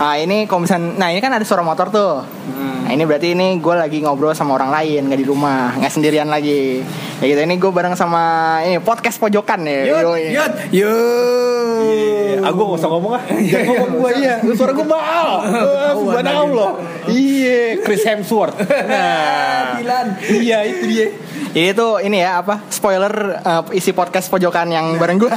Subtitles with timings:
[0.00, 2.24] Ah ini kalau misalnya, nah ini kan ada suara motor tuh.
[2.24, 2.88] Hmm.
[2.88, 6.32] Nah ini berarti ini gue lagi ngobrol sama orang lain, nggak di rumah, nggak sendirian
[6.32, 6.80] lagi.
[7.20, 8.24] Ya gitu ini gue bareng sama
[8.64, 9.80] ini podcast pojokan ya.
[9.92, 10.00] Yud,
[10.32, 10.52] yud.
[10.72, 11.60] Yud.
[11.80, 13.22] Iya, aku gak usah ngomong ah.
[13.28, 14.34] Jangan ngomong gua iya.
[14.56, 15.30] Suara gua mahal.
[16.00, 16.70] Subhanallah Allah.
[17.08, 18.56] Iya, Chris Hemsworth.
[18.60, 19.48] Nah.
[20.30, 21.06] Iya, itu dia.
[21.50, 25.32] Ini tuh ini ya apa spoiler uh, isi podcast pojokan yang bareng gue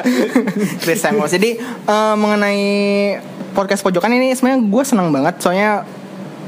[0.82, 1.28] Chris Samuels.
[1.28, 2.64] Jadi uh, mengenai
[3.56, 5.40] podcast pojokan ini sebenarnya gue senang banget.
[5.40, 5.88] Soalnya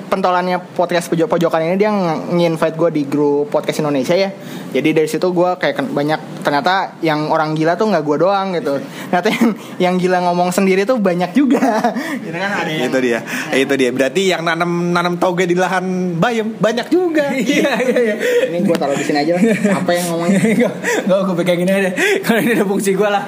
[0.08, 4.32] pentolannya podcast pojok pojokan ini dia nge-invite gue di grup podcast Indonesia ya.
[4.72, 8.80] Jadi dari situ gue kayak banyak ternyata yang orang gila tuh nggak gue doang gitu.
[9.12, 11.60] Ternyata yang, yang gila ngomong sendiri tuh banyak juga.
[12.24, 13.20] Gitu kan ada yang Itu dia.
[13.52, 13.90] Itu dia.
[13.92, 17.30] Berarti yang nanam nanam toge di lahan bayam banyak juga.
[17.38, 18.16] Iya iya iya.
[18.50, 19.32] ini gue taruh di sini aja.
[19.38, 19.42] lah.
[19.80, 20.40] Apa yang ngomongnya?
[20.58, 20.74] Enggak,
[21.06, 21.90] enggak gue pegang gini aja.
[22.24, 23.24] Kalau ini ada fungsi gue lah.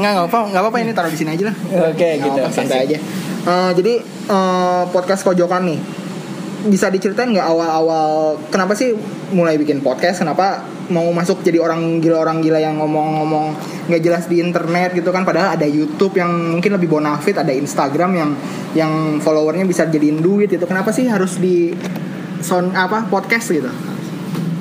[0.00, 1.56] Nggak nggak apa nggak apa ini taruh di sini aja lah.
[1.92, 2.40] Oke Nggak gitu.
[2.52, 2.98] santai aja.
[3.42, 3.94] Eh, jadi
[4.28, 5.80] eh, podcast pojokan nih
[6.62, 8.94] bisa diceritain nggak awal-awal kenapa sih
[9.34, 10.22] mulai bikin podcast?
[10.22, 10.62] Kenapa
[10.94, 13.50] mau masuk jadi orang gila orang gila yang ngomong-ngomong
[13.90, 15.26] nggak jelas di internet gitu kan?
[15.26, 18.30] Padahal ada YouTube yang mungkin lebih bonafit, ada Instagram yang
[18.78, 20.62] yang followernya bisa jadiin duit itu.
[20.62, 21.74] Kenapa sih harus di
[22.38, 23.66] sound apa podcast gitu?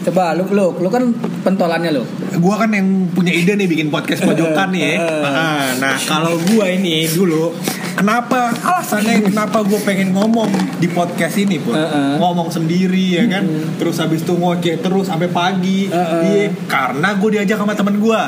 [0.02, 1.06] Coba lu lu lu kan
[1.46, 2.02] pentolannya lu.
[2.42, 4.98] Gua kan yang punya ide nih bikin podcast pojokan nih.
[4.98, 5.06] ya.
[5.22, 7.54] Ah, Nah, kalau gua ini dulu
[8.02, 8.50] kenapa?
[8.50, 10.50] Alasannya kenapa gue pengen ngomong
[10.82, 12.18] di podcast ini pun Heeh.
[12.18, 13.46] ngomong sendiri ya kan?
[13.78, 15.86] Terus habis itu ngoceh terus sampai pagi.
[15.86, 16.22] Heeh.
[16.26, 18.22] iya karena gue diajak sama temen gue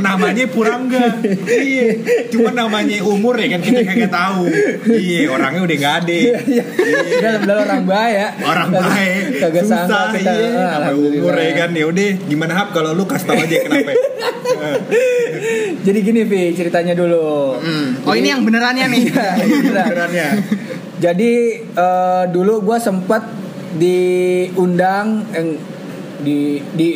[0.00, 1.20] namanya Purangga.
[1.44, 2.00] Iya
[2.32, 4.48] cuma namanya umur ya kan kita kagak tahu.
[4.88, 6.16] Iya orangnya udah gak ada.
[6.16, 6.64] Iya.
[7.20, 8.28] Dalam dalam orang baik ya.
[8.40, 9.20] orang baik.
[9.36, 10.32] Kagak susah sangka kita.
[10.32, 10.48] iya.
[10.56, 11.70] Ah, sampai umur ya kan.
[11.76, 12.68] Ya udah gimana hap?
[12.72, 13.92] Kalau lu kasih tau aja kenapa.
[15.80, 17.56] Jadi gini Vi ceritanya dulu.
[18.04, 19.04] Oh ini yang benerannya nih.
[19.10, 20.28] Iya, iya, benerannya
[21.00, 21.32] Jadi
[21.74, 23.26] eh, dulu gue sempat
[23.74, 25.58] diundang eh,
[26.20, 26.88] di di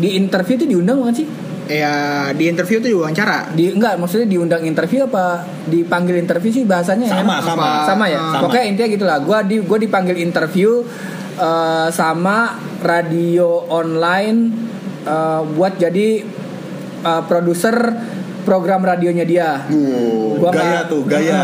[0.00, 1.28] di interview itu diundang bukan sih?
[1.70, 1.94] ya
[2.34, 3.54] di interview tuh diwawancara.
[3.54, 7.22] Di enggak maksudnya diundang interview apa dipanggil interview sih bahasanya ya?
[7.22, 7.68] Sama, sama.
[7.86, 8.18] sama ya.
[8.18, 8.42] Sama.
[8.42, 9.18] Pokoknya intinya gitulah.
[9.22, 10.82] Gua di gua dipanggil interview
[11.38, 14.38] eh, sama radio online
[15.06, 16.08] eh, buat jadi
[17.06, 17.76] eh, produser
[18.42, 19.50] program radionya dia.
[20.40, 21.40] Gua gaya tuh gaya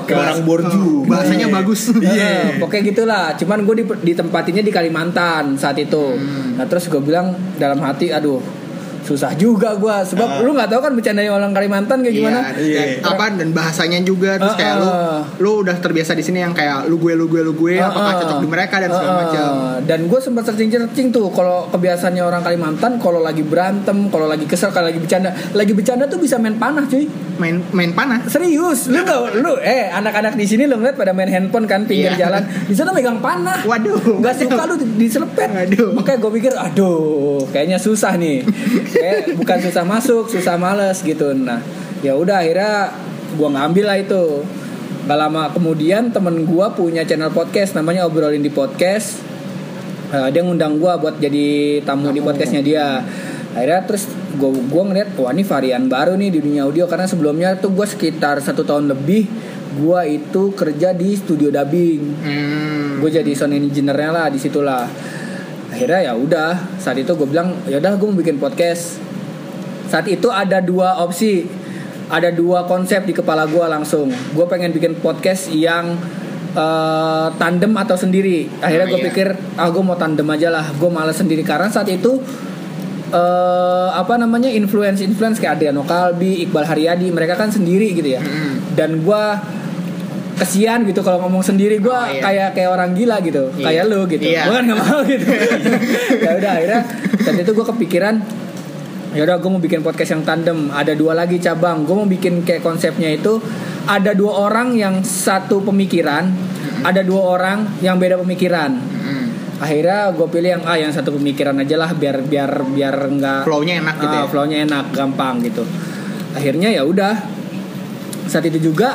[0.00, 0.08] oke.
[0.08, 1.92] kayak orang borju Bahasanya bagus.
[2.00, 3.24] Iya, pokoknya gitulah.
[3.38, 6.16] Cuman gue ditempatinya di Kalimantan saat itu.
[6.56, 8.59] Nah terus gue bilang dalam hati, aduh
[9.02, 9.96] susah juga gue.
[10.06, 12.38] Sebab lu nggak tahu kan bercandanya orang Kalimantan kayak gimana?
[12.52, 13.06] Iya, Iya.
[13.06, 15.20] apa dan bahasanya juga terus kayak lu Uh-uh.
[15.38, 18.20] lu udah terbiasa di sini yang kayak lu gue lu gue lu gue apakah Heeh.
[18.22, 19.20] cocok di mereka dan segala Heeh.
[19.22, 19.50] macam.
[19.80, 24.70] Dan gue sempat searching-searching tuh kalau kebiasaannya orang Kalimantan kalau lagi berantem, kalau lagi kesel,
[24.70, 27.08] kalau lagi bercanda, lagi bercanda tuh bisa main panah cuy.
[27.36, 28.20] Main main panah.
[28.26, 32.12] Serius, lu gak, lu eh anak-anak di sini lu ngeliat pada main handphone kan pinggir
[32.12, 32.28] Iya.
[32.28, 33.62] jalan, di sana megang panah.
[33.62, 34.20] Waduh.
[34.20, 35.48] Gak suka lu di- diselepet.
[35.48, 35.90] Waduh.
[35.94, 38.44] Makanya gue pikir, aduh, kayaknya susah nih.
[38.90, 41.32] Kayak bukan susah masuk, susah males gitu.
[41.32, 41.62] Nah,
[42.02, 42.90] ya udah akhirnya
[43.34, 44.24] gue ngambil lah itu.
[45.06, 49.22] Gak lama kemudian temen gue punya channel podcast namanya obrolin di podcast.
[50.10, 53.02] Eh, dia ngundang gue buat jadi tamu di podcastnya dia.
[53.54, 57.58] Akhirnya terus gue gua ngeliat wah ini varian baru nih di dunia audio karena sebelumnya
[57.58, 59.26] tuh gue sekitar satu tahun lebih
[59.70, 63.02] gue itu kerja di studio dubbing Hmm.
[63.02, 64.86] gue jadi sound engineer-nya lah di situlah
[65.80, 69.00] akhirnya ya udah saat itu gue bilang ya udah gue mau bikin podcast
[69.88, 71.48] saat itu ada dua opsi
[72.12, 75.96] ada dua konsep di kepala gue langsung gue pengen bikin podcast yang
[76.52, 79.08] eh, tandem atau sendiri akhirnya Oh, gue iya.
[79.08, 82.20] pikir ah gue mau tandem aja lah gue malas sendiri karena saat itu
[83.10, 88.22] eh apa namanya influence influence kayak Adriano Kalbi, Iqbal Haryadi mereka kan sendiri gitu ya.
[88.22, 88.62] Hmm.
[88.78, 89.34] Dan gua
[90.40, 92.22] kesian gitu kalau ngomong sendiri gua Oh, iya.
[92.22, 93.62] kayak kayak orang gila gitu, Iya.
[93.62, 94.24] kayak lu gitu.
[94.24, 94.42] Iya.
[94.42, 95.24] Gua kan gak mau gitu.
[96.24, 96.80] ya udah akhirnya
[97.18, 98.14] saat itu gua kepikiran
[99.10, 102.40] ya udah gue mau bikin podcast yang tandem ada dua lagi cabang gue mau bikin
[102.40, 103.42] kayak konsepnya itu
[103.84, 106.30] ada dua orang yang satu pemikiran
[106.80, 109.34] ada dua orang yang beda pemikiran Hmm.
[109.58, 113.82] akhirnya gue pilih yang ah yang satu pemikiran aja lah biar biar biar nggak Flow-nya
[113.82, 114.26] enak gitu Ah, ya.
[114.26, 115.66] flownya enak gampang gitu
[116.30, 117.14] akhirnya ya udah
[118.24, 118.94] saat itu juga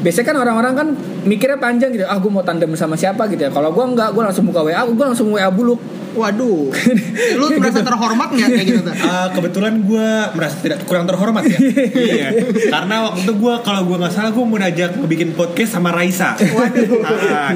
[0.00, 0.88] biasanya kan orang-orang kan
[1.26, 2.06] mikirnya panjang gitu.
[2.06, 3.50] Ah gue mau tandem sama siapa gitu ya.
[3.50, 5.80] Kalau gue enggak gue langsung buka wa gue langsung wa buluk
[6.18, 6.74] Waduh.
[7.38, 8.82] Lu merasa terhormat nggak kayak gitu?
[8.98, 11.58] Eh, kebetulan gue merasa tidak kurang terhormat ya.
[12.12, 12.28] iya.
[12.68, 16.34] Karena waktu itu gue kalau gue nggak salah gue mau ngajak bikin podcast sama Raisa.
[16.36, 17.00] Waduh.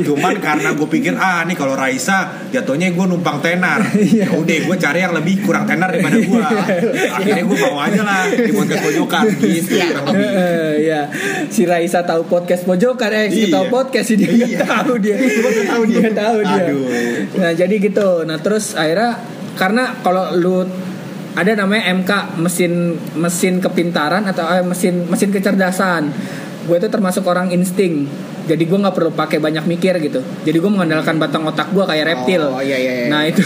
[0.06, 3.82] cuman karena gue pikir ah nih kalau Raisa jatuhnya gue numpang tenar.
[3.96, 6.42] Ya udah gue cari yang lebih kurang tenar daripada gue.
[7.10, 9.74] Akhirnya gue mau aja lah di podcast pojokan gitu.
[9.76, 10.28] kurang lebih.
[10.30, 11.08] Eh, Iya,
[11.48, 13.54] si Raisa tahu podcast pojokan, eh si Iya.
[13.56, 15.16] tahu podcast sih dia nggak tahu dia,
[15.64, 16.62] tahu dia, tahu dia.
[16.68, 16.84] Aduh.
[17.40, 19.20] Nah jadi gitu, nah terus akhirnya
[19.56, 20.64] karena kalau lu
[21.32, 22.10] ada namanya MK
[22.44, 22.72] mesin
[23.16, 26.12] mesin kepintaran atau eh, mesin mesin kecerdasan,
[26.68, 28.04] gue itu termasuk orang insting.
[28.42, 30.18] Jadi gue nggak perlu pakai banyak mikir gitu.
[30.42, 32.42] Jadi gue mengandalkan batang otak gue kayak reptil.
[32.50, 33.08] Oh, iya, iya, iya.
[33.08, 33.38] Nah itu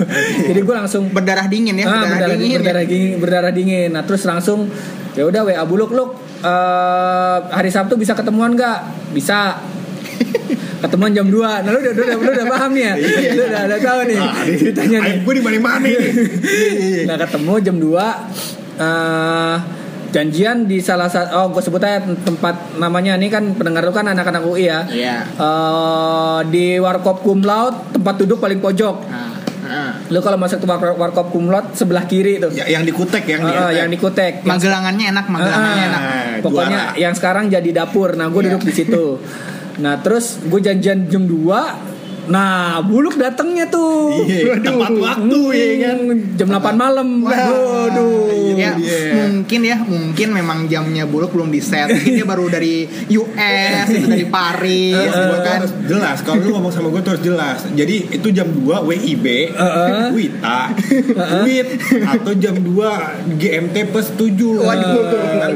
[0.48, 3.90] Jadi gue langsung Berdarah dingin ya, ah, berdarah, dingin, berdarah dingin, berdarah dingin.
[3.92, 4.70] Nah terus langsung
[5.18, 9.10] ya udah WA buluk luk eh, hari Sabtu bisa ketemuan nggak?
[9.12, 9.58] Bisa.
[10.80, 11.32] Ketemuan jam 2
[11.64, 14.18] Nah lu udah, udah, lu udah paham ya Lu udah, udah tahu nih
[14.54, 15.42] ceritanya nih Gue di
[15.80, 15.94] nih.
[17.08, 17.88] Nah ketemu jam 2
[18.76, 19.56] eh
[20.10, 24.06] Janjian di salah satu Oh gue sebut aja tempat namanya Ini kan pendengar lu kan
[24.06, 25.16] anak-anak UI ya Iya.
[25.26, 29.34] Eh, Di Warkop Cum Laude Tempat duduk paling pojok Nah,
[29.64, 29.90] nah.
[30.06, 33.42] Lu kalau masuk ke Warkop, Warkop Laude Sebelah kiri tuh Ya, yang di kutek yang
[33.42, 36.02] di Eh, eh, yang di Kutek Yang Magelangannya enak, magelangannya Ah, enak.
[36.42, 37.00] Pokoknya juara.
[37.00, 38.14] yang sekarang jadi dapur.
[38.14, 38.48] Nah, gue Iya.
[38.52, 39.04] duduk di situ.
[39.78, 44.24] Nah, terus gue janjian jam 2 Nah, buluk datangnya tuh.
[44.24, 45.98] Iya, tepat waktu ya kan.
[46.36, 47.08] Jam 8 malam.
[47.22, 48.54] Waduh.
[48.54, 49.26] Ya, Iya.
[49.28, 51.90] mungkin ya, mungkin memang jamnya buluk belum di set.
[51.90, 55.60] Mungkin dia baru dari US, itu dari Paris, gitu kan.
[55.84, 60.08] Jelas kalau lu ngomong sama gue terus jelas jadi itu jam 2 WIB Heeh.
[60.12, 60.60] Wita
[61.42, 61.70] WIT
[62.02, 64.92] atau jam 2 GMT plus 7 Waduh.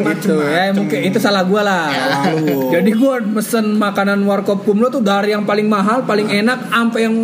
[0.05, 1.89] gitu ya mungkin itu salah gue lah
[2.27, 2.73] Lalu.
[2.73, 7.17] jadi gue mesen makanan warkop kumlo tuh dari yang paling mahal paling enak sampai yang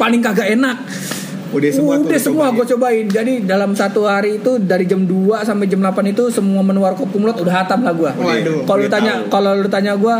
[0.00, 0.76] paling kagak enak
[1.50, 3.06] Udah semua Udah semua gue cobain.
[3.10, 7.10] Jadi dalam satu hari itu dari jam 2 sampai jam 8 itu semua menu warkop
[7.10, 8.10] kumlot udah hatam lah gue.
[8.66, 10.14] Kalau lu tanya kalau lu tanya gue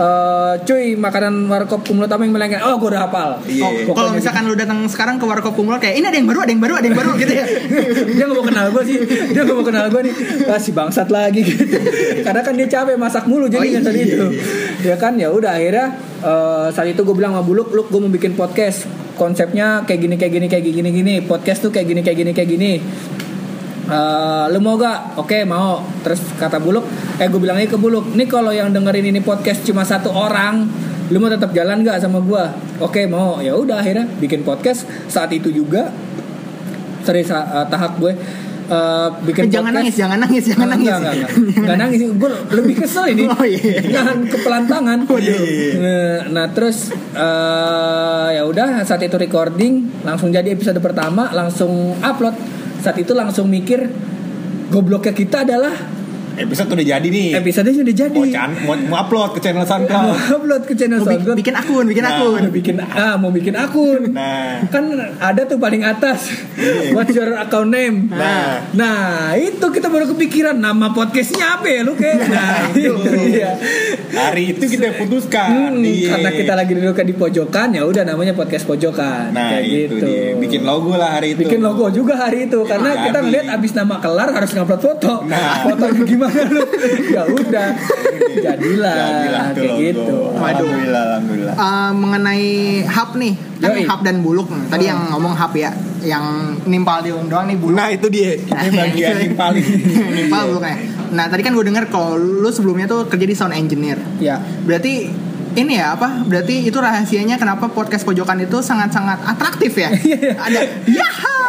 [0.00, 2.64] eh cuy makanan warkop kumlot apa yang melengket?
[2.64, 3.30] Oh gue udah hafal.
[3.44, 3.84] Iya.
[3.84, 6.52] Oh, kalau misalkan lu datang sekarang ke warkop kumlot kayak ini ada yang baru, ada
[6.56, 7.44] yang baru, ada yang baru gitu ya.
[8.16, 10.14] dia gak mau kenal gue sih dia gak mau kenal gue nih
[10.48, 11.76] ah, si bangsat lagi gitu
[12.24, 14.08] karena kan dia capek masak mulu jadi Oh, kan tadi iya.
[14.08, 14.26] itu
[14.88, 15.86] ya kan ya udah akhirnya
[16.24, 18.88] eh, saat itu gue bilang sama buluk luk gue mau bikin podcast
[19.20, 22.48] konsepnya kayak gini kayak gini kayak gini gini podcast tuh kayak gini kayak gini kayak
[22.48, 22.70] gini
[23.90, 25.18] Eh, lu mau gak?
[25.18, 25.82] Oke mau.
[26.06, 26.86] Terus kata Buluk,
[27.18, 30.62] eh gue bilang ke Buluk, nih kalau yang dengerin ini podcast cuma satu orang,
[31.10, 32.54] lu mau tetap jalan gak sama gua?
[32.78, 33.42] Oke mau.
[33.42, 35.90] Ya udah akhirnya bikin podcast saat itu juga.
[37.02, 38.14] Sorry sa- eh, tahap gue
[38.70, 39.82] eh, bikin jangan podcast.
[39.82, 40.86] nangis, jangan nangis, jangan Enggak, nangis.
[40.94, 41.30] enggak, enggak.
[41.58, 43.24] Enggak nangis, gue lebih kesel ini.
[43.26, 43.74] Oh, iya.
[43.90, 44.98] Nahan kepelantangan.
[45.02, 52.59] Nah, nah, terus eh, ya udah saat itu recording langsung jadi episode pertama langsung upload.
[52.80, 53.84] Saat itu langsung mikir
[54.72, 55.99] gobloknya kita adalah
[56.40, 58.16] episode udah jadi nih episodenya udah jadi.
[58.16, 61.36] mau, can, mau, mau upload ke channel Mau SoundCloud upload ke channel Mau SoundCloud.
[61.36, 62.42] bikin akun, bikin Nah, akun.
[62.50, 64.02] Bikin ah mau bikin akun.
[64.10, 64.84] nah Kan
[65.18, 66.32] ada tuh paling atas.
[66.90, 68.08] What's your account name?
[68.08, 68.64] Nah.
[68.72, 69.00] Nah,
[69.34, 72.18] itu kita baru kepikiran nama podcastnya apa ya lu kayak.
[72.26, 72.94] Nah, itu
[73.26, 73.50] dia.
[74.10, 76.10] hari itu kita putuskan Hmm, Iya.
[76.12, 80.04] karena kita lagi duduk di pojokan ya udah namanya podcast pojokan nah kayak itu gitu.
[80.04, 83.04] dia bikin logo lah hari itu Bikin logo juga hari itu karena Jadi.
[83.06, 85.12] kita ngeliat abis nama kelar harus ngupload foto.
[85.24, 85.62] Nah.
[85.64, 86.29] Fotonya gimana?
[87.08, 87.68] Ya udah.
[88.30, 90.14] Jadilah Jadilah kayak gitu.
[90.32, 92.46] alhamdulillah alhamdulillah Eh, mengenai
[92.86, 93.84] hub nih, kan Yoi.
[93.84, 94.48] hub dan buluk.
[94.66, 96.24] Tadi yang ngomong hub ya, yang
[96.64, 97.76] nimpal di doang nih buluk.
[97.76, 99.66] nah itu dia ini bagian yang paling
[100.10, 100.76] nimpal buluknya.
[101.10, 103.98] Nah tadi kan gue denger kalau lu sebelumnya tuh kerja di sound engineer.
[104.18, 104.38] Ya.
[104.38, 105.10] Berarti
[105.56, 106.22] ini ya apa?
[106.26, 109.90] Berarti itu rahasianya kenapa podcast pojokan itu sangat-sangat atraktif ya?
[110.36, 111.40] Ada yaha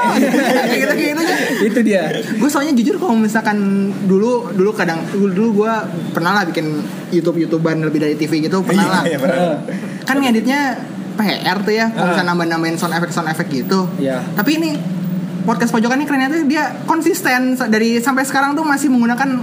[0.65, 1.23] kayak gitu kayak gitu.
[1.69, 2.03] itu dia.
[2.37, 5.73] Gue soalnya jujur kalau misalkan dulu dulu kadang dulu, dulu gue
[6.15, 6.81] pernah lah bikin
[7.13, 9.03] YouTube YouTubean lebih dari TV gitu pernah lah.
[9.05, 9.37] Iya, pernah.
[9.37, 9.55] Heeh.
[10.07, 10.59] Kan ngeditnya
[11.19, 13.85] PR tuh ya, kalau misalnya nambah-nambahin sound effect sound effect gitu.
[14.01, 14.25] Iya.
[14.33, 14.69] Tapi ini
[15.45, 19.37] podcast pojokan ini kerennya tuh dia konsisten dari sampai sekarang tuh masih menggunakan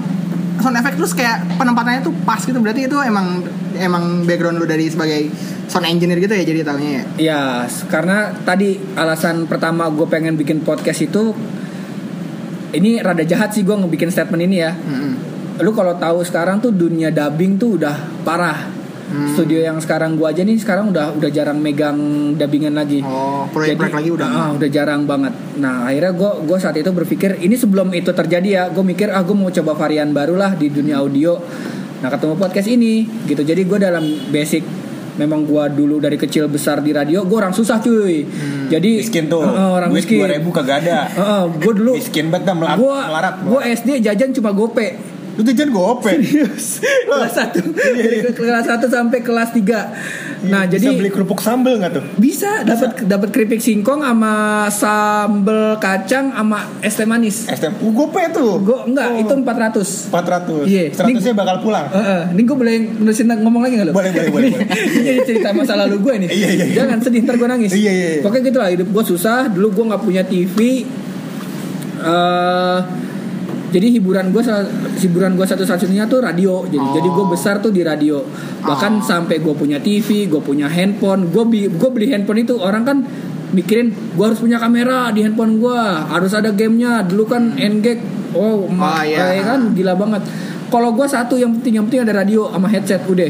[0.59, 2.59] sound effect terus kayak penempatannya tuh pas gitu.
[2.59, 3.47] Berarti itu emang
[3.79, 5.31] emang background lu dari sebagai
[5.71, 7.05] sound engineer gitu ya jadi tahunya ya.
[7.19, 7.41] Ya,
[7.89, 11.33] karena tadi alasan pertama gue pengen bikin podcast itu
[12.75, 14.73] ini rada jahat sih gue ngebikin statement ini ya.
[14.77, 15.13] Mm-mm.
[15.65, 18.79] Lu kalau tahu sekarang tuh dunia dubbing tuh udah parah.
[19.09, 19.33] Hmm.
[19.33, 21.97] Studio yang sekarang gua aja nih sekarang udah udah jarang megang
[22.37, 23.01] dubbingan lagi.
[23.01, 24.29] Oh, proyek-proyek lagi udah.
[24.29, 25.33] ah, udah jarang banget.
[25.57, 29.25] Nah, akhirnya gue gue saat itu berpikir ini sebelum itu terjadi ya, gue mikir ah
[29.25, 31.41] gue mau coba varian baru lah di dunia audio.
[31.99, 33.43] Nah, ketemu podcast ini gitu.
[33.43, 34.63] Jadi gue dalam basic
[35.19, 38.23] memang gua dulu dari kecil besar di radio gua orang susah cuy
[38.71, 39.43] jadi Miskin tuh.
[39.43, 40.99] Heeh, orang Duit miskin 2000 kagak ada.
[41.11, 43.35] Heeh, gua dulu Miskin banget dah melarat.
[43.43, 44.95] gua SD jajan cuma gope
[45.39, 46.11] Lu jajan gope.
[46.11, 46.83] Serius.
[47.07, 47.63] kelas 1
[48.35, 49.71] kelas 1 sampai kelas 3
[50.41, 52.05] nah Bisa jadi beli kerupuk sambel nggak tuh?
[52.15, 54.35] bisa dapat dapat keripik singkong sama
[54.69, 57.75] sambel kacang sama es teh manis STM.
[57.77, 58.59] Uh, gope tuh.
[58.61, 59.19] Gue enggak, Oh.
[59.19, 60.63] itu 400 400.
[60.65, 60.83] Iya.
[60.93, 61.87] 100 nya bakal pulang.
[61.89, 63.93] Heeh, ini gue boleh nulisin ngomong lagi gak lo?
[63.93, 64.51] Boleh, boleh, boleh.
[64.95, 66.29] Ini jadi cerita masa lalu gue nih.
[66.29, 66.75] Iya, iya, iya.
[66.77, 67.71] Jangan sedih ntar gue nangis.
[67.73, 68.23] Iya, iya, iya.
[68.23, 69.47] Pokoknya gitu lah hidup gue susah.
[69.49, 70.87] Dulu gue nggak punya TV.
[71.99, 72.79] eh
[73.69, 74.43] jadi hiburan gue
[75.05, 76.65] hiburan gue satu-satunya tuh radio.
[76.65, 76.95] Jadi Oh.
[76.97, 78.25] jadi gue besar tuh di radio.
[78.65, 81.29] Bahkan sampai gue punya TV, gue punya handphone.
[81.29, 82.99] Gue bi gue beli handphone itu orang kan
[83.53, 85.79] mikirin gue harus punya kamera di handphone gue
[86.13, 87.97] harus ada gamenya dulu kan NGag
[88.37, 89.25] oh, Oh, iya.
[89.25, 90.23] kayak kan gila banget
[90.69, 93.25] kalau gue satu yang penting yang penting ada radio sama headset udah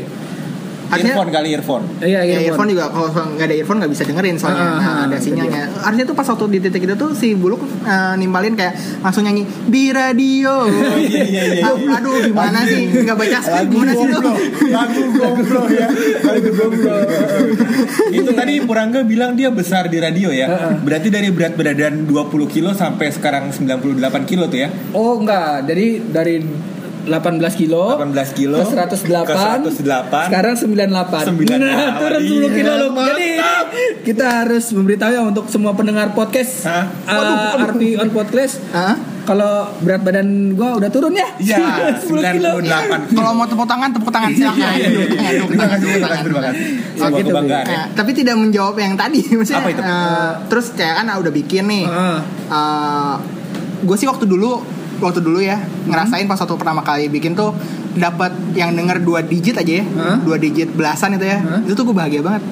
[0.89, 1.85] Artinya- earphone kali earphone.
[2.01, 2.45] iya Ya, earphone.
[2.47, 5.25] earphone juga kalau nggak ada earphone nggak bisa dengerin soalnya Ah, nah, ah, ada itu
[5.27, 5.63] sinyalnya.
[5.79, 9.43] Artinya tuh pas waktu di titik itu tuh si Buluk eh, nimbalin kayak langsung nyanyi
[9.65, 10.65] di radio.
[11.05, 11.63] iya, iya, iya.
[11.65, 14.23] Ah, Aduh gimana sih nggak baca skrip gimana sih tuh?
[14.69, 15.89] Lagu gomblo ya.
[16.23, 16.95] Lagu gomblo.
[18.11, 20.47] Itu tadi Purangga bilang dia besar di radio ya.
[20.47, 20.73] Heeh.
[20.81, 22.15] Berarti dari berat badan 20
[22.49, 24.69] kilo sampai sekarang 98 kilo tuh ya.
[24.91, 26.35] oh enggak jadi dari
[27.11, 31.59] 18 kilo 18 kilo ke 108 ke 108 sekarang 98 98.
[31.59, 33.09] nah, turun 10 Iya, kilo loh mantap.
[33.11, 33.29] jadi
[34.05, 36.85] kita harus memberitahu ya untuk semua pendengar podcast Hah?
[37.05, 38.97] uh, RP on podcast Hah?
[39.23, 43.89] kalau berat badan gua udah turun ya Iya, 10 kilo 98 Kalau mau tepuk tangan
[43.91, 44.57] tepuk tangan silakan.
[44.57, 45.05] Iya, iya, iya.
[45.37, 46.55] Tepuk tangan, tepuk Terima tangan, kasih, tepuk terima tangan.
[46.55, 46.99] kasih, terima kasih.
[46.99, 47.83] Oh, gitu, kebanggaan ya.
[47.93, 49.81] Tapi tidak menjawab yang tadi maksudnya Apa itu?
[49.81, 52.19] eh, terus kayak kan udah bikin nih Heeh.
[53.79, 54.65] gue sih waktu dulu
[54.99, 57.55] waktu dulu ya ngerasain pas waktu pertama kali bikin tuh
[57.95, 60.17] dapat yang denger dua digit aja ya Hah?
[60.21, 61.61] dua digit belasan itu ya Hah?
[61.61, 62.43] itu tuh gue bahagia banget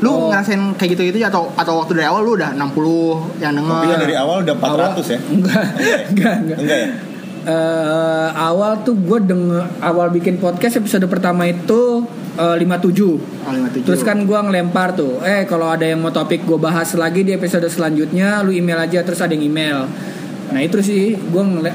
[0.00, 0.28] lu Oh.
[0.28, 3.80] ngerasain kayak gitu gitu ya atau atau waktu dari awal lu udah 60 yang denger
[3.84, 5.18] Tapi dari awal udah 400 ya.
[5.34, 5.64] enggak
[6.08, 6.88] enggak enggak Enggak ya?
[7.40, 12.04] Eh, awal tuh gue denger awal bikin podcast episode pertama itu
[12.36, 13.00] eh, 57
[13.40, 13.80] Oh, 57.
[13.82, 17.32] Terus kan gue ngelempar tuh, eh kalau ada yang mau topik gue bahas lagi di
[17.32, 19.88] episode selanjutnya, lu email aja terus ada yang email.
[20.50, 21.70] Nah itu sih gue ngele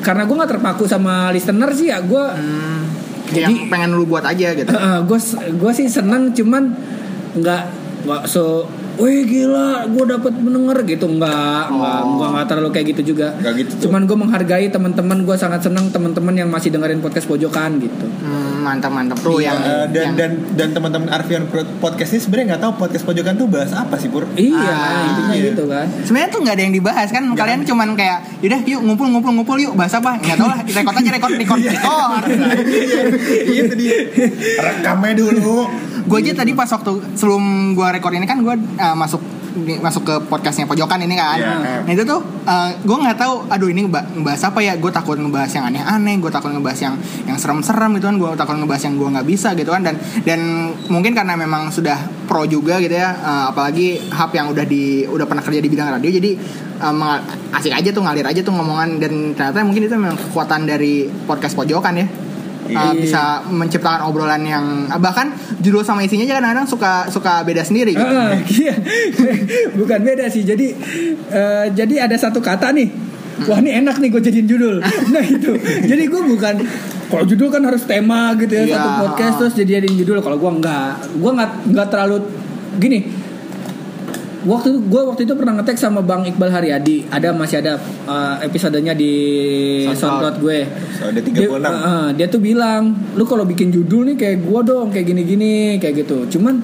[0.00, 2.80] karena gue nggak terpaku sama listener sih ya gue Hmm,
[3.26, 4.68] Jadi- yang pengen lu buat aja gitu.
[5.04, 5.18] Gue
[5.50, 6.76] gue sih seneng cuman
[7.34, 7.62] nggak
[8.04, 12.14] nggak so Wih gila, gue dapat mendengar gitu nggak, Oh.
[12.14, 13.34] nggak nggak terlalu kayak gitu juga.
[13.34, 13.82] Nggak gitu tuh.
[13.84, 18.06] Cuman gue menghargai teman-teman, gue sangat senang teman-teman yang masih dengerin podcast pojokan gitu.
[18.20, 22.10] Hmm, mantap mantap tuh Iya, yang, eh, dan yang dan dan teman-teman Arfian Pro- podcast
[22.12, 24.24] ini sebenarnya nggak tahu podcast pojokan tuh bahas apa sih Pur?
[24.32, 25.44] Iya, Ah, intinya iya.
[25.50, 25.86] gitu kan.
[26.00, 29.56] Sebenarnya tuh nggak ada yang dibahas kan kalian cuman kayak yaudah yuk ngumpul ngumpul ngumpul
[29.58, 32.20] yuk bahas apa nggak tahu lah rekod aja rekod rekod rekod
[33.44, 33.96] Iya itu dia.
[34.56, 35.66] Rekamnya dulu.
[36.04, 39.22] Gue aja tadi pas waktu sebelum gue rekor ini kan gue uh, masuk
[39.54, 41.38] masuk ke podcastnya pojokan ini kan.
[41.38, 41.86] Iya.
[41.86, 42.18] nah itu tuh
[42.82, 44.74] gue nggak tahu aduh ini ngeba- ngebahas apa ya?
[44.74, 46.94] Gue takut ngebahas yang aneh-aneh gue takut ngebahas yang
[47.30, 48.16] yang serem-serem gitu kan.
[48.18, 49.86] Gue takut ngebahas yang gue nggak bisa gitu kan.
[49.86, 49.94] Dan
[50.26, 50.40] dan
[50.90, 55.26] mungkin karena memang sudah pro juga gitu ya uh, apalagi hub yang udah di udah
[55.28, 56.30] pernah kerja di bidang radio jadi
[56.82, 58.98] uh, asik aja tuh ngalir aja tuh ngomongan.
[58.98, 62.06] Dan ternyata mungkin itu memang kekuatan dari podcast pojokan ya
[62.64, 64.64] Uh, bisa menciptakan obrolan yang
[64.96, 65.30] bahkan
[65.60, 68.00] judul sama isinya aja kadang-kadang suka suka beda sendiri gitu.
[68.02, 68.74] Ah, iya.
[69.76, 70.42] Bukan beda sih.
[70.42, 70.72] Jadi
[71.28, 72.88] eh, jadi ada satu kata nih.
[73.44, 74.78] Wah ini enak nih gue jadiin judul.
[75.12, 75.58] Nah itu.
[75.60, 76.54] Jadi gue bukan
[77.10, 78.74] kalau judul kan harus tema gitu ya Iya.
[78.78, 80.22] satu podcast terus jadiin judul.
[80.22, 82.16] Kalau gue enggak, gue nggak nggak terlalu
[82.78, 82.98] gini.
[84.44, 87.08] Waktu gue waktu itu pernah ngetek sama Bang Iqbal Haryadi.
[87.08, 89.12] Ada masih ada eh, episodenya di
[89.88, 90.36] SoundCloud.
[90.38, 90.68] Gue.
[91.00, 91.32] 36.
[91.32, 95.80] Dia, Heeh, dia tuh bilang, lu kalau bikin judul nih kayak gua dong, kayak gini-gini,
[95.80, 96.28] kayak gitu.
[96.28, 96.60] Cuman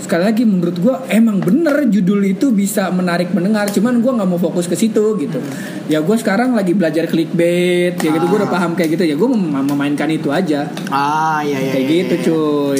[0.00, 3.68] sekali lagi menurut gua emang bener judul itu bisa menarik pendengar.
[3.68, 5.38] Cuman gua nggak mau fokus ke situ gitu.
[5.86, 8.26] Ya gua sekarang lagi belajar clickbait, kayak gitu.
[8.26, 9.14] Gua udah paham kayak gitu ya.
[9.14, 11.72] Gua mem- memainkan itu aja, Ah iya iya.
[11.76, 12.24] kayak iya, gitu iya.
[12.24, 12.78] cuy.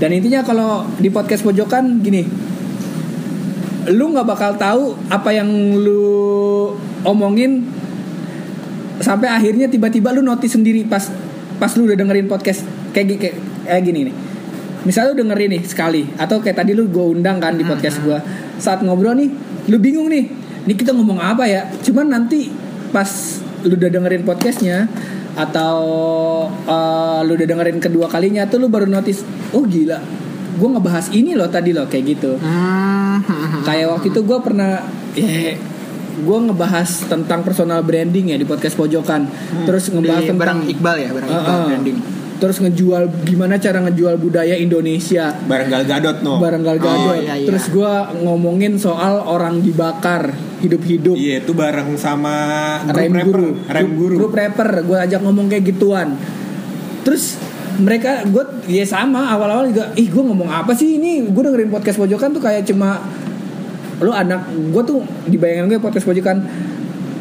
[0.00, 2.26] Dan intinya kalau di podcast pojokan gini,
[3.90, 6.70] lu nggak bakal tahu apa yang lu
[7.02, 7.66] omongin
[9.02, 11.10] sampai akhirnya tiba-tiba lu notice sendiri pas
[11.58, 12.62] pas lu udah dengerin podcast
[12.94, 13.36] kayak kayak,
[13.66, 14.14] kayak gini nih.
[14.82, 18.22] Misalnya lu dengerin nih sekali atau kayak tadi lu gue undang kan di podcast gua.
[18.58, 19.30] Saat ngobrol nih
[19.70, 20.30] lu bingung nih
[20.66, 21.66] ini kita ngomong apa ya?
[21.82, 22.50] Cuman nanti
[22.94, 23.08] pas
[23.66, 24.86] lu udah dengerin podcastnya
[25.32, 25.80] atau
[26.66, 29.24] eh, lu udah dengerin kedua kalinya tuh lu baru notice
[29.56, 29.96] oh gila
[30.52, 33.62] gue ngebahas ini loh tadi loh kayak gitu Hmm, hmm, hmm.
[33.62, 35.56] kayak waktu itu gue pernah ya
[36.12, 39.24] gue ngebahas tentang personal branding ya di podcast pojokan
[39.64, 41.66] terus ngebahas di tentang barang Iqbal ya barang Iqbal Heeh.
[41.72, 41.98] branding.
[42.36, 46.36] terus ngejual gimana cara ngejual budaya Indonesia Bareng Gal Gadot no.
[46.36, 47.06] bareng Gal Gadot.
[47.06, 47.46] Oh, iya, iya.
[47.46, 51.14] Terus gua ngomongin soal orang dibakar hidup-hidup.
[51.14, 52.34] Iya itu bareng sama
[52.90, 54.14] Rem guru, Rem guru.
[54.18, 56.18] grup rapper, gue ajak ngomong kayak gituan.
[57.02, 57.38] Terus
[57.80, 61.24] mereka, gue ya sama awal-awal juga, ih gue ngomong apa sih ini?
[61.30, 63.00] Gue dengerin podcast pojokan tuh kayak cuma
[64.02, 64.98] lu anak gue tuh
[65.30, 66.42] dibayangin gue podcast pojokan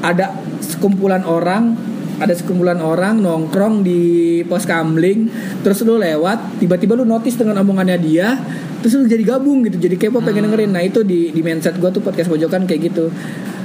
[0.01, 0.33] ada
[0.65, 1.77] sekumpulan orang
[2.17, 5.29] ada sekumpulan orang nongkrong di pos kamling
[5.61, 8.33] terus lu lewat tiba-tiba lu notice dengan omongannya dia
[8.81, 10.73] terus lu jadi gabung gitu jadi kepo pengen dengerin.
[10.73, 13.13] Nah itu di di mindset gue tuh podcast pojokan kayak gitu.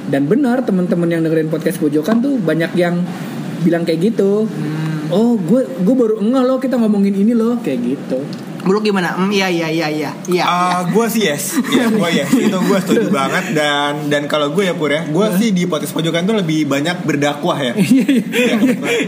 [0.07, 3.01] Dan benar teman-teman yang dengerin podcast pojokan tuh banyak yang
[3.65, 4.47] bilang kayak gitu
[5.11, 8.19] oh gue gue baru enggak loh kita ngomongin ini loh kayak gitu
[8.67, 9.15] Buluk gimana?
[9.15, 10.11] Hmm, iya iya iya iya.
[10.27, 10.43] Iya.
[10.45, 14.67] Ah, gue sih yes, Iya, gue yes, itu gue setuju banget dan dan kalau gue
[14.67, 17.73] ya pur ya, gue sih di podcast pojokan tuh lebih banyak berdakwah ya.
[17.87, 18.25] Iya, iya.
[18.27, 18.55] Iya,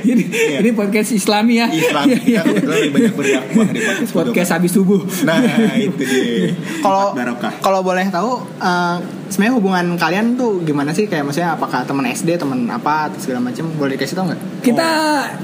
[0.07, 0.59] ini Iya.
[0.63, 2.41] ini podcast Islami ya Islam Iya, iya.
[2.47, 4.55] kita lebih banyak berdakwah di podcast podcast pojokan.
[4.55, 5.37] habis subuh Nah
[5.75, 6.55] itu dia.
[6.87, 7.11] Kalau
[7.59, 8.97] kalau boleh tahu eh,
[9.29, 13.43] sebenarnya hubungan kalian tuh gimana sih kayak maksudnya apakah teman SD, teman apa atau segala
[13.43, 13.67] macam?
[13.75, 14.41] Boleh dikasih tau nggak?
[14.63, 14.91] kita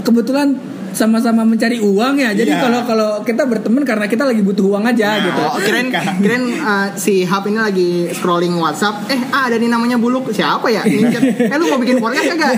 [0.04, 0.54] kebetulan
[0.94, 2.62] sama-sama mencari uang ya jadi Iya.
[2.62, 5.88] kalau kalau kita berteman karena kita lagi butuh uang aja Nah, gitu Oh, kirain
[6.22, 9.10] kirain eh, si Hub ini lagi scrolling WhatsApp.
[9.10, 10.30] Eh, ah, ada nih namanya Buluk.
[10.30, 10.82] Siapa ya?
[10.82, 11.22] Chat.
[11.44, 12.54] Eh, lu mau bikin podcast kagak?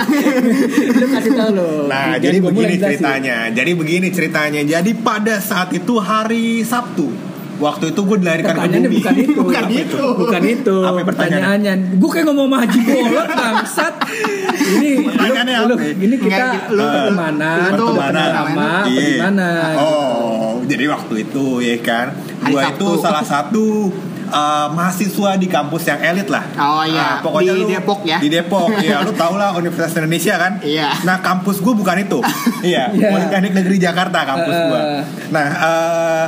[1.01, 3.37] Lu kasih tahu lo Nah, jadi begini ceritanya.
[3.51, 4.61] Jadi begini ceritanya.
[4.63, 7.26] Jadi pada saat itu hari Sabtu.
[7.57, 8.97] Waktu itu gue dilahirkan ke bumi.
[9.01, 9.99] bukan itu Bukan itu.
[10.15, 11.75] Bukan itu Apa pertanyaannya?
[11.97, 13.95] Gue kayak ngomong sama Haji Bolot Bangsat
[14.77, 15.85] Ini Pertanyaannya lu, apa?
[15.89, 17.59] Ini kita Nggak, Lu lu- pertemanan
[18.31, 19.09] lama Iya.
[19.17, 22.07] Gimana Oh, jadi waktu itu ya kan.
[22.43, 22.61] Sabtu.
[22.69, 23.65] itu salah satu
[24.29, 26.45] uh, mahasiswa di kampus yang elit lah.
[26.55, 26.99] Oh, iya.
[26.99, 28.19] Ah, pokoknya Di lu, Depok ya?
[28.19, 29.01] Di Depok, ya.
[29.01, 30.53] Lu tau lah Universitas Indonesia kan?
[30.61, 30.91] Iya.
[31.03, 32.19] Nah, kampus gue bukan itu.
[32.67, 33.09] iya, Iya.
[33.11, 34.81] Politeknik Negeri Jakarta kampus gua.
[34.81, 35.03] Eh.
[35.31, 36.25] Nah, eh,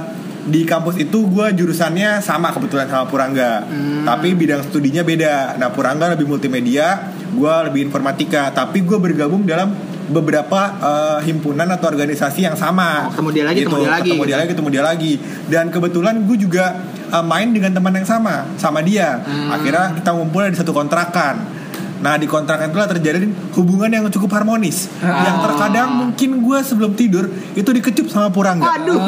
[0.49, 4.03] di kampus itu gue jurusannya sama kebetulan sama Purangga, Hmm.
[4.03, 5.55] tapi bidang studinya beda.
[5.55, 8.49] Nah, Purangga lebih multimedia, gue lebih informatika.
[8.51, 9.77] Tapi gue bergabung dalam
[10.09, 13.07] beberapa eh, himpunan atau organisasi yang sama.
[13.07, 14.09] Oh, ketemu dia lagi, Gitu, ketemu dia lagi.
[14.09, 15.13] ketemu dia lagi, ketemu dia lagi.
[15.47, 16.65] Dan kebetulan gue juga
[17.09, 19.21] uh, main dengan teman yang sama, sama dia.
[19.21, 19.53] Hmm.
[19.53, 21.58] Akhirnya kita ngumpul di satu kontrakan.
[21.99, 24.87] Nah di kontrakan itulah terjadi hubungan yang cukup harmonis.
[25.01, 25.27] Ah.
[25.27, 27.25] Yang terkadang mungkin gue sebelum tidur
[27.55, 28.65] itu dikecup sama Purangga.
[28.65, 28.99] Waduh.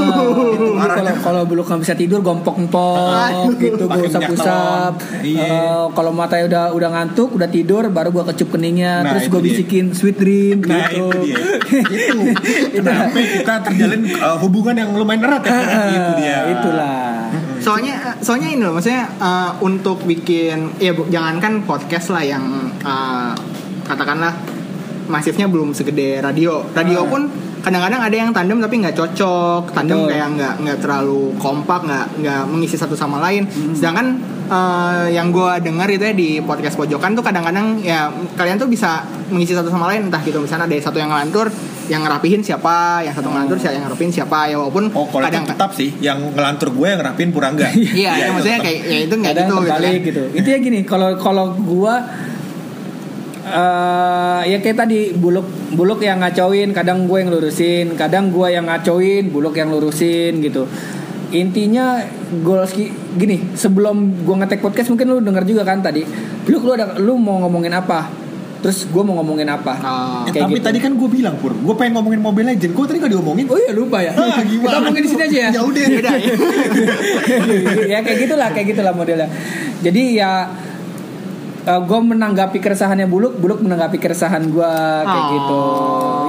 [0.61, 1.14] Lu Arahnya.
[1.16, 3.54] kalau kalau belum nggak bisa tidur gompok-gompok Aduh.
[3.56, 4.92] gitu gue usap-usap.
[5.22, 5.46] Iya.
[5.46, 9.40] Eh, kalau matanya udah udah ngantuk udah tidur baru gue kecup keningnya Nah, terus gue
[9.40, 9.46] dia.
[9.48, 11.38] bisikin sweet dream Nah gitu itu dia.
[11.96, 12.18] itu.
[12.76, 15.53] Kenapa kita terjalin uh, hubungan yang lumayan erat ya?
[15.55, 16.38] Ah, itu dia.
[16.50, 16.98] itulah
[17.61, 22.44] soalnya soalnya ini loh maksudnya eh, untuk bikin ya bu, jangankan podcast lah yang
[22.81, 23.33] eh,
[23.85, 24.33] katakanlah
[25.11, 27.09] masifnya belum segede radio radio Ah.
[27.09, 27.23] pun
[27.61, 30.11] kadang-kadang ada yang tandem tapi nggak cocok tandem Betul.
[30.11, 33.75] kayak nggak nggak terlalu kompak nggak nggak mengisi satu sama lain Hmm.
[33.77, 34.07] sedangkan
[34.46, 39.05] eh, yang gue dengar itu ya di podcast pojokan tuh kadang-kadang ya kalian tuh bisa
[39.29, 41.46] mengisi satu sama lain entah gitu misalnya ada satu yang ngelantur
[41.87, 45.42] yang ngerapihin siapa yang satu ngelantur siapa yang ngerapihin siapa ya walaupun Oh kalau kadang
[45.42, 47.66] itu tetap sih yang ngelantur gue yang rapin Purangga.
[47.75, 49.66] Iya, ya, maksudnya kayak ya itu nggak gitu gitu.
[49.66, 49.81] kan.
[50.07, 51.94] gitu itu ya gini kalau kalau gue
[53.40, 58.68] eh ya kayak tadi buluk buluk yang ngacauin kadang gue yang lurusin kadang gue yang
[58.68, 60.68] ngacauin buluk yang lurusin gitu
[61.31, 62.03] intinya
[62.42, 62.74] goals
[63.14, 66.05] gini sebelum gue ngetek podcast mungkin lu denger juga kan tadi
[66.44, 68.11] buluk lu ada lu mau ngomongin apa
[68.61, 69.72] terus gue mau ngomongin apa.
[70.29, 70.66] Eh, Kayak tapi gitu.
[70.68, 72.76] tadi kan gue bilang pur, gue pengen ngomongin Mobile Legend.
[72.76, 73.48] Gue tadi gak diomongin.
[73.48, 75.85] oh iya lupa ya Ah, kita ngomongin di sini aja ya Ya udah.
[77.88, 79.33] Ya kayak gitulah kayak gitulah modelnya
[79.81, 80.31] jadi ya
[81.78, 84.72] gue menanggapi keresahannya buluk buluk menanggapi keresahan gue
[85.04, 85.30] kayak Oh.
[85.30, 85.61] gitu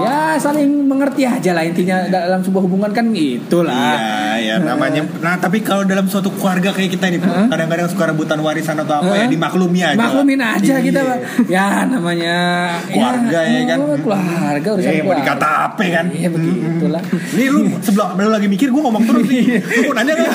[0.01, 3.97] ya saling mengerti aja lah intinya dalam sebuah hubungan kan itulah
[4.33, 5.05] Iya, ya namanya.
[5.17, 7.45] Nah, tapi kalau dalam suatu keluarga kayak kita ini, Hah?
[7.47, 9.19] kadang-kadang suka rebutan warisan atau apa Hah?
[9.19, 9.95] ya dimaklumi aja.
[9.95, 10.81] maklumin aja Iya.
[10.81, 11.17] kita Pak.
[11.47, 12.37] ya namanya
[12.83, 13.77] Keluarga ya kan?
[13.79, 16.05] oh, keluarga urusan Eh, mau dikata apa kan?
[16.09, 19.43] iya begitulah Nih lu sebelah lu lagi mikir gue ngomong terus nih.
[19.77, 20.31] Lu mau nanya gak?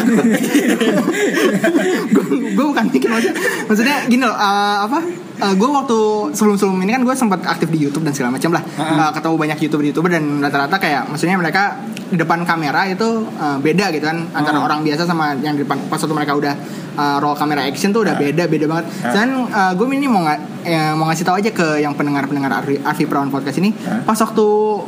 [2.47, 3.35] gue bukan mikir maksudnya,
[3.67, 4.99] maksudnya gini loh eh, apa
[5.37, 5.99] gue waktu
[6.33, 8.63] sebelum sebelum ini kan gue sempat aktif di YouTube dan segala macam lah.
[8.77, 9.09] Ah.
[9.09, 11.77] Eh, ketemu banyak youtuber youtuber dan rata-rata kayak maksudnya mereka
[12.09, 15.77] di depan kamera itu eh, beda gitu kan antara orang biasa sama yang di depan
[15.87, 16.55] pas waktu mereka udah
[16.97, 18.21] eh, roll kamera action tuh udah Ah.
[18.23, 18.87] beda beda banget.
[19.13, 19.29] Dan
[19.77, 23.05] gue ini mau nggak ya, mau ngasih tahu aja ke yang pendengar pendengar Arfi, Arfi
[23.05, 23.77] Prawan podcast ini.
[23.77, 24.47] Pas waktu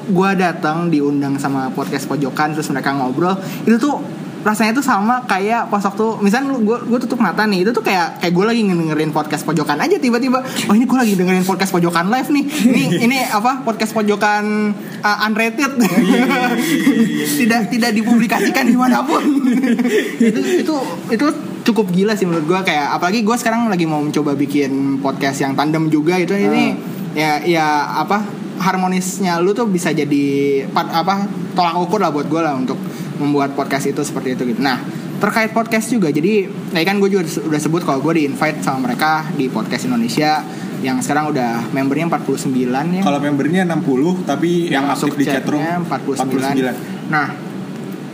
[0.09, 4.01] gue datang diundang sama podcast pojokan terus mereka ngobrol itu tuh
[4.46, 8.22] rasanya tuh sama kayak pas waktu misalnya gue gue tutup mata nih itu tuh kayak
[8.22, 10.42] kayak gue lagi dengerin podcast pojokan aja tiba-tiba.
[10.70, 12.44] Oh ini gue lagi dengerin podcast pojokan live nih.
[12.46, 15.72] Ini ini apa podcast pojokan uh, unrated.
[17.38, 19.22] Tidak tidak dipublikasikan di mana pun.
[20.18, 20.74] Itu itu
[21.09, 21.27] itu
[21.62, 25.53] cukup gila sih menurut gue kayak apalagi gue sekarang lagi mau mencoba bikin podcast yang
[25.53, 26.72] tandem juga itu ini
[27.12, 28.24] ya ya apa
[28.59, 32.81] harmonisnya lu tuh bisa jadi part apa tolak ukur lah buat gue lah untuk
[33.18, 34.61] membuat podcast itu seperti itu gitu.
[34.62, 34.81] Nah
[35.18, 38.87] terkait podcast juga jadi ya kan gue juga udah sebut kalau gue di invite sama
[38.87, 40.46] mereka di podcast Indonesia
[40.78, 45.59] yang sekarang udah membernya 49 ya Kalau membernya 60 tapi yang, aktif di chatroom
[45.90, 47.11] 49.
[47.11, 47.26] Nah,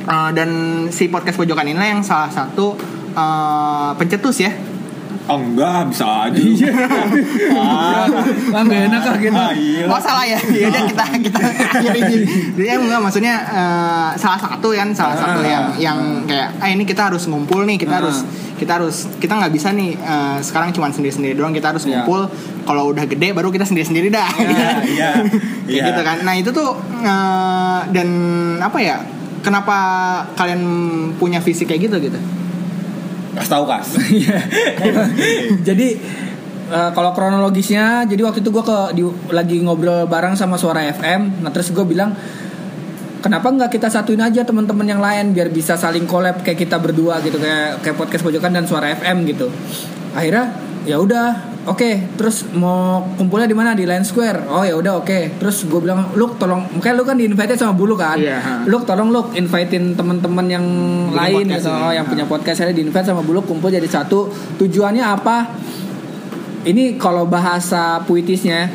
[0.09, 0.51] eh, dan
[0.89, 2.73] si podcast pojokan ini yang salah satu
[3.13, 4.53] eh, pencetus ya.
[5.25, 6.37] Oh enggak, bisa aja.
[7.51, 8.05] ah,
[8.53, 9.33] Lah nggak enak ah gitu.
[9.35, 9.85] ah, iya.
[9.87, 12.01] Oh salah ya, udah kita kita akhiri.
[12.55, 15.47] Jadi enggak maksudnya eh, salah satu kan salah satu Ah.
[15.47, 18.01] yang yang kayak ah ini kita harus ngumpul nih kita Ah.
[18.01, 18.21] harus
[18.55, 22.05] kita harus kita nggak bisa nih eh, sekarang cuma sendiri sendiri doang kita harus Iya.
[22.05, 22.29] ngumpul
[22.63, 24.29] kalau udah gede baru kita sendiri sendiri dah.
[24.37, 25.11] Iya, iya.
[25.65, 25.85] Kayak Iya.
[25.89, 26.17] gitu kan.
[26.21, 26.69] Nah itu tuh
[27.01, 28.09] eh, dan
[28.61, 29.01] apa ya?
[29.41, 29.77] Kenapa
[30.35, 30.61] kalian
[31.15, 32.17] punya visi kayak gitu gitu?
[33.35, 33.89] Kasih tahu kas.
[35.69, 35.89] jadi
[36.71, 41.43] eh, kalau kronologisnya, jadi waktu itu gue ke di- lagi ngobrol bareng sama Suara FM.
[41.43, 42.15] Nah terus gue bilang,
[43.25, 47.25] kenapa nggak kita satuin aja teman-teman yang lain biar bisa saling collab kayak kita berdua
[47.25, 49.49] gitu kayak kayak podcast pojokan dan Suara FM gitu.
[50.15, 53.73] Akhirnya ya udah oke terus mau kumpulnya di mana?
[53.73, 54.49] Di Line Square.
[54.49, 55.41] Oh ya udah oke.
[55.41, 58.21] Terus gue bilang lu tolong makanya lu kan di invite sama Bulu kan?
[58.21, 58.69] Ha.
[58.69, 60.65] lu tolong lu invitein teman-teman yang
[61.11, 61.69] lain gitu.
[61.69, 64.31] oh, yang punya podcast saya di invite sama Bulu kumpul jadi satu.
[64.61, 65.37] Tujuannya apa?
[66.65, 68.73] Ini kalau bahasa puitisnya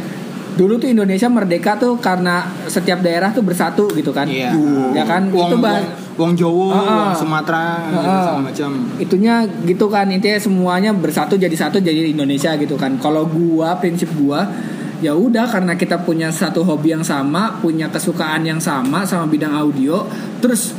[0.59, 4.51] dulu tuh Indonesia merdeka tuh karena setiap daerah tuh bersatu gitu kan Iya.
[4.91, 5.87] ya kan Wong, itu bah- wong,
[6.19, 6.83] wong Jawa, Ah, ah.
[6.83, 8.03] wong Sumatera, ah.
[8.27, 8.69] segala macam.
[8.97, 14.11] itunya gitu kan intinya semuanya bersatu jadi satu jadi Indonesia gitu kan kalau gua prinsip
[14.13, 14.51] gua
[14.99, 19.55] ya udah karena kita punya satu hobi yang sama punya kesukaan yang sama sama bidang
[19.55, 20.03] audio
[20.37, 20.75] terus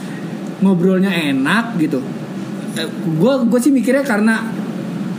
[0.61, 2.05] ngobrolnya enak gitu
[2.71, 4.47] Eh, gua gue sih mikirnya karena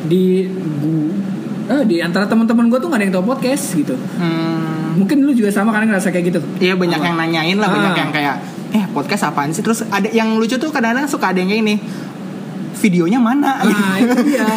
[0.02, 1.40] di gu-
[1.71, 5.31] eh, di antara teman-teman gue tuh gak ada yang tahu podcast gitu Hmm, mungkin lu
[5.31, 7.97] juga sama kan ngerasa kayak gitu Iya banyak yang nanyain lah, banyak Ah.
[7.97, 8.36] yang kayak
[8.71, 9.60] eh podcast apaan sih?
[9.60, 11.75] Terus ada yang lucu tuh kadang-kadang suka ada yang kayak ini.
[12.73, 13.62] Videonya mana?
[13.62, 14.47] Nah itu dia.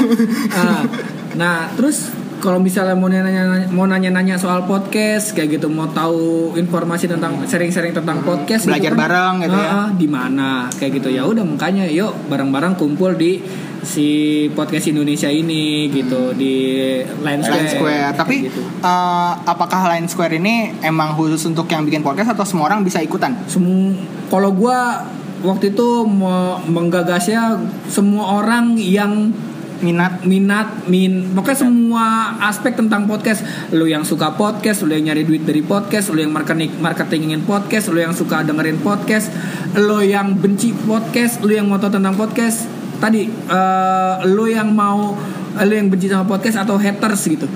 [0.50, 0.80] Nah,
[1.40, 2.08] nah terus
[2.44, 7.96] kalau misalnya mau nanya mau nanya-nanya soal podcast kayak gitu mau tahu informasi tentang sharing-sharing
[7.96, 9.68] tentang podcast Belajar gitu bareng gitu ya.
[9.72, 13.40] Ah, di mana kayak gitu ya udah makanya yuk bareng-bareng kumpul di
[13.80, 14.08] si
[14.52, 16.84] podcast Indonesia ini gitu di
[17.24, 18.08] Line Square, Line Square.
[18.12, 18.60] Tapi gitu.
[18.60, 23.00] eh, apakah Line Square ini emang khusus untuk yang bikin podcast atau semua orang bisa
[23.00, 23.40] ikutan?
[23.48, 23.96] Semu-
[24.28, 25.00] kalau gua
[25.40, 27.56] waktu itu mau menggagasnya
[27.88, 29.32] semua orang yang
[29.82, 30.22] Minat?
[30.22, 33.42] minat min pokoknya semua aspek tentang podcast.
[33.74, 37.90] Lu yang suka podcast lu yang nyari duit dari podcast lu yang marketing marketingin podcast
[37.90, 39.34] lu yang suka dengerin podcast
[39.74, 42.70] lu yang benci podcast lu yang mau tahu tentang podcast.
[43.02, 45.18] Tadi eh, lu yang mau
[45.54, 47.46] lu yang benci sama podcast atau haters gitu.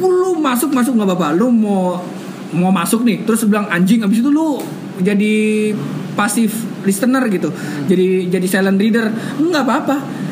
[0.00, 1.28] Lu masuk masuk nggak apa-apa.
[1.32, 2.00] Lu mau
[2.52, 4.60] mau masuk nih terus bilang anjing abis itu lu
[5.00, 5.72] jadi
[6.12, 6.52] pasif
[6.84, 7.48] listener gitu.
[7.88, 9.08] Jadi jadi silent reader.
[9.40, 10.25] Nggak apa-apa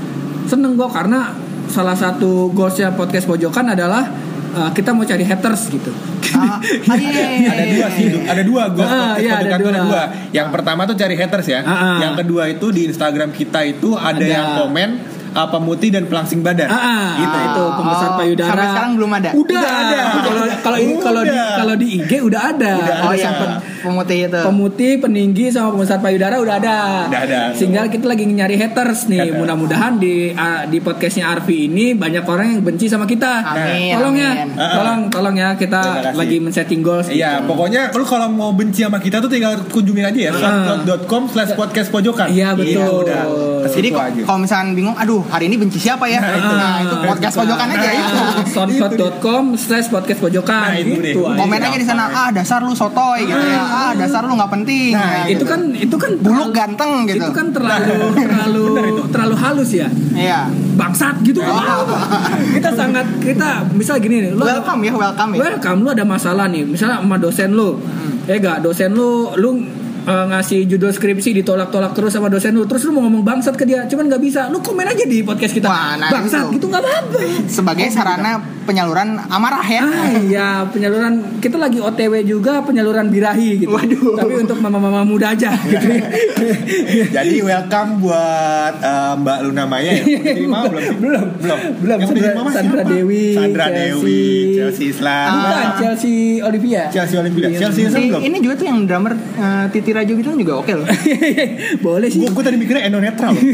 [0.44, 1.33] seneng gue karena
[1.66, 4.04] salah satu goalsnya podcast pojokan adalah
[4.52, 5.92] uh, kita mau cari haters gitu
[6.35, 8.20] Ah, ah, iya, iya, iya, ada dua sih iya.
[8.26, 10.02] ada dua gue Ah, iya, ada dua.
[10.30, 11.96] yang pertama tuh cari haters ya Ah, ah.
[12.00, 14.26] yang kedua itu di Instagram kita itu ada, Ada.
[14.26, 14.88] yang komen
[15.35, 19.11] uh, pemutih dan pelangsing badan Ah, ah, gitu itu pembesar Oh, payudara sampai sekarang belum
[19.12, 19.31] ada?
[19.31, 19.99] udah Udah ada.
[20.23, 21.49] kalau kalau ini kalau di Udah.
[21.55, 23.18] kalau di IG udah ada Udah Oh ada.
[23.18, 24.40] yang pen- pemutih itu.
[24.40, 27.40] pemutih peninggi sama pembesar payudara udah ada Udah ada.
[27.53, 32.47] sehingga kita lagi nyari haters nih mudah-mudahan di ah, di podcastnya Arfi ini banyak orang
[32.51, 34.49] yang benci sama kita Amin, tolong ya amin.
[34.57, 36.14] tolong tolong ya Terima kita kasih.
[36.14, 37.49] lagi men-setting goals Iya, gitu.
[37.49, 41.88] pokoknya lu kalau mau benci sama kita tuh tinggal kunjungin aja ya soundcloud.com slash podcast
[41.88, 42.29] pojokan.
[42.29, 43.03] Iya, betul.
[43.03, 43.23] udah.
[43.64, 43.88] Ke Jadi
[44.23, 46.18] kalau misalnya bingung, aduh hari ini benci siapa ya?
[46.18, 46.87] Nah, Nah, itu.
[46.87, 48.04] itu, podcast pojokan aja ya.
[48.04, 50.94] Nah, soundcloud.com slash podcast pojokan Nah, itu.
[50.96, 51.38] Gitu aja.
[51.38, 53.60] Komen aja di sana, ah dasar lu sotoy gitu ya.
[53.60, 54.92] Ah dasar lu nggak penting.
[54.92, 57.20] Nah, itu kan itu kan Buluk ganteng gitu.
[57.20, 58.64] itu kan terlalu terlalu
[59.08, 60.46] terlalu halus ya Iya.
[60.74, 61.54] bangsat gitu kan
[62.50, 65.38] kita sangat kita misal gini nih lu Welcome ya, welcome ya.
[65.40, 68.24] welcome lu ada masalah nih misalnya sama dosen lu Hmm.
[68.24, 69.50] ya gak dosen lu lu
[70.05, 73.64] eh, ngasih judul skripsi ditolak-tolak terus sama dosen lu, terus lu mau ngomong bangsat ke
[73.64, 74.47] dia, cuman nggak bisa.
[74.49, 75.67] Lu komen aja di podcast kita.
[75.67, 76.61] Wah, nah bangsat itu.
[76.61, 77.19] gitu nggak apa-apa.
[77.49, 79.85] Sebagai sarana penyaluran amarah ya.
[79.85, 83.73] Ah iya penyaluran kita lagi OTW juga penyaluran birahi gitu.
[83.73, 84.17] Waduh.
[84.17, 85.88] Tapi untuk mama-mama muda aja gitu.
[87.12, 90.03] Jadi welcome buat eh, Mbak Luna Maya ya.
[90.35, 91.59] Belum belum Belum.
[91.81, 92.93] belum Yang Sandra, diterima Sandra siapa?
[92.93, 93.85] Dewi Sandra Chelsea.
[93.85, 94.23] Dewi,
[94.57, 95.29] Chelsea Islam.
[95.35, 96.83] Bukan Chelsea Olivia.
[96.90, 97.47] Chelsea Olivia.
[97.49, 97.59] Iya.
[97.61, 98.21] Chelsea Islam belum.
[98.25, 100.87] ini juga tuh yang drummer eh, Titi Rajo gitu kan juga oke loh.
[101.87, 102.26] Boleh sih.
[102.26, 103.42] Gue tadi mikirnya Eno Netral loh.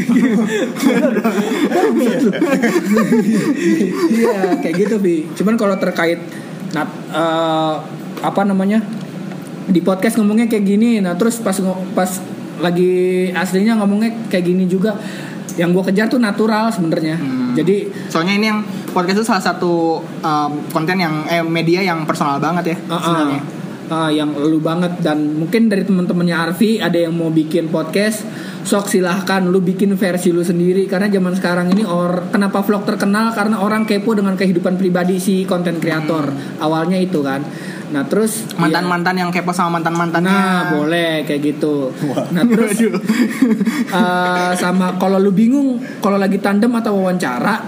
[4.11, 5.25] Iya kayak gitu bi.
[5.37, 6.19] Cuman kalau terkait
[6.73, 7.75] nah, eh,
[8.21, 8.81] apa namanya
[9.69, 11.55] di podcast ngomongnya kayak gini, nah terus pas
[11.95, 12.11] pas
[12.61, 14.97] lagi aslinya ngomongnya kayak gini juga.
[15.59, 17.19] Yang gue kejar tuh natural sebenarnya.
[17.51, 18.63] Jadi Soalnya ini yang
[18.95, 22.99] podcast itu salah satu um, konten yang eh media yang personal banget ya Ah, ah.
[23.03, 23.41] sebenarnya.
[23.91, 25.03] Ah, yang lu banget.
[25.03, 28.23] Dan mungkin dari teman-temannya Arfi ada yang mau bikin podcast
[28.63, 30.87] sok silahkan lu bikin versi lu sendiri.
[30.87, 33.35] Karena zaman sekarang ini or kenapa vlog terkenal?
[33.35, 36.31] Karena orang kepo dengan kehidupan pribadi si konten kreator
[36.63, 37.43] awalnya itu kan.
[37.91, 40.31] Nah terus ya- Mantan-mantan yang kepo sama mantan-mantannya.
[40.31, 41.91] Nah, boleh kayak gitu.
[42.31, 42.79] Nah, terus
[43.99, 47.59] eh, sama kalau lu bingung kalau lagi tandem atau wawancara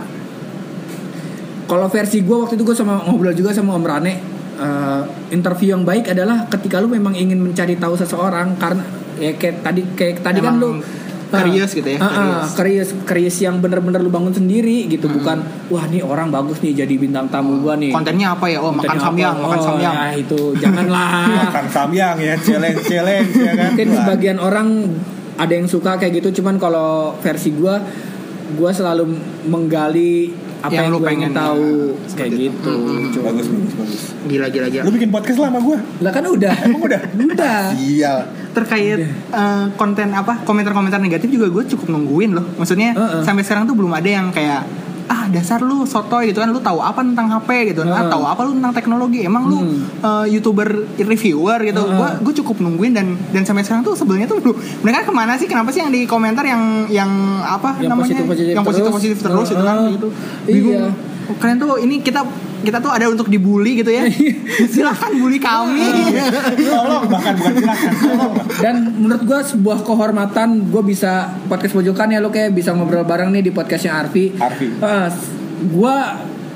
[1.67, 4.13] kalau versi gue waktu itu gue sama ngobrol juga sama Om Rane
[4.63, 8.79] eh, interview yang baik adalah ketika lu memang ingin mencari tahu seseorang karena
[9.15, 10.69] ya kayak tadi kayak tadi kan Emang lu
[11.29, 15.81] curious gitu ya, Ah, ah, curious curious yang bener-bener lu bangun sendiri gitu bukan wah
[15.83, 18.61] nih orang bagus nih jadi bintang tamu gua nih Kontennya apa ya?
[18.61, 19.93] Oh, makan Kontennya samyang, makan Oh, samyang.
[19.97, 21.09] ya itu janganlah
[21.49, 23.65] Makan samyang ya, challenge challenge ya kan.
[23.67, 24.67] mungkin sebagian orang
[25.33, 27.81] ada yang suka kayak gitu cuman kalau versi gua
[28.53, 30.29] gua selalu menggali
[30.63, 31.67] apa Yang yang, lu pengen, tahu
[31.99, 32.15] ya.
[32.15, 33.11] kayak gitu Mm-mm.
[33.11, 34.01] Cuma- Bagus bagus bagus.
[34.23, 34.83] Gila gila gila.
[34.83, 35.77] Lu bikin podcast lah sama gue.
[35.99, 37.01] lah kan udah Emang udah?
[37.29, 38.13] udah Iya.
[38.49, 38.99] Terkait
[39.29, 42.45] eh, konten apa komentar-komentar negatif juga gue cukup nungguin loh.
[42.55, 43.21] Maksudnya Heeh.
[43.21, 44.63] sampai sekarang tuh belum ada yang kayak
[45.05, 48.09] ah dasar lu sotoy gitu kan lu tahu apa tentang HP gitu ah Heeh.
[48.09, 49.79] tahu apa lu tentang teknologi emang lu Hmm.
[49.99, 51.95] eh, youtuber reviewer gitu Heeh.
[51.95, 55.33] gue gue cukup nungguin dan dan sampai sekarang tuh sebenarnya tuh aduh, mereka ke mana
[55.33, 57.11] sih kenapa sih yang di komentar yang yang
[57.41, 58.95] apa Yang namanya positif-positif yang positif terus.
[58.95, 60.07] positif terus gitu kan gitu
[60.45, 61.33] bingung Iya.
[61.33, 62.21] kalian tuh ini kita
[62.63, 64.07] kita tuh ada untuk dibully gitu ya.
[64.73, 65.83] Silahkan bully kami.
[66.63, 67.91] Tolong bahkan bukan silakan.
[67.99, 68.33] Tolong.
[68.63, 73.35] dan menurut gua sebuah kehormatan gua bisa podcast pojokan ya lo kayak bisa ngobrol bareng
[73.35, 74.31] nih di podcastnya Arfi.
[74.39, 74.67] Arfi.
[74.79, 75.07] Eh,
[75.75, 75.95] gua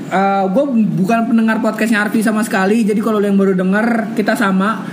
[0.08, 2.88] eh, gua bukan pendengar podcastnya Arfi sama sekali.
[2.88, 4.88] Jadi kalau yang baru denger kita sama.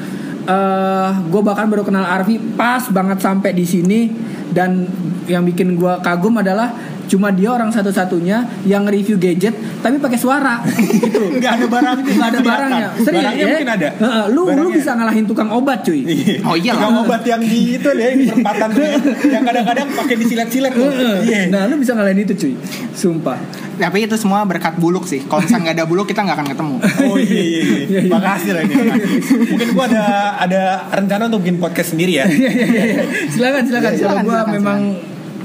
[0.44, 4.12] Eh gue bahkan baru kenal Arfi pas banget sampai di sini.
[4.52, 4.84] Dan
[5.24, 10.64] yang bikin gua kagum adalah cuma dia orang satu-satunya yang review gadget tapi pakai suara
[10.94, 12.04] gitu Enggak ada barangnya.
[12.06, 12.44] nggak ada kelihatan.
[12.46, 13.48] barangnya serius Barangnya ya?
[13.50, 13.88] mungkin ada.
[13.94, 14.74] Heeh, lu lu Barangnya.
[14.74, 16.36] bisa ngalahin tukang obat cuy Iya.
[16.42, 16.80] Oh, iyalah.
[16.80, 18.96] Tukang obat yang di itu deh di perempatan tuh ya.
[19.30, 20.90] Yang kadang-kadang pakai disilet-silet tuh.
[21.22, 21.40] Iya.
[21.48, 22.54] Nah, lu bisa ngalahin itu cuy.
[22.92, 23.38] Sumpah.
[23.74, 26.74] tapi itu semua berkat buluk sih kalau misalnya nggak ada buluk kita nggak akan ketemu
[27.02, 27.62] Oh iya iya.
[27.84, 28.00] iya.
[28.14, 28.74] Makasih lah ini.
[28.76, 29.18] makasih.
[29.50, 30.04] Mungkin gua ada
[30.38, 30.62] ada
[30.94, 32.24] rencana untuk bikin podcast sendiri ya.
[32.30, 33.02] Iya iya iya.
[33.26, 33.90] Silakan silakan.
[33.90, 34.80] Iya, Kalau silakan, gua silakan, memang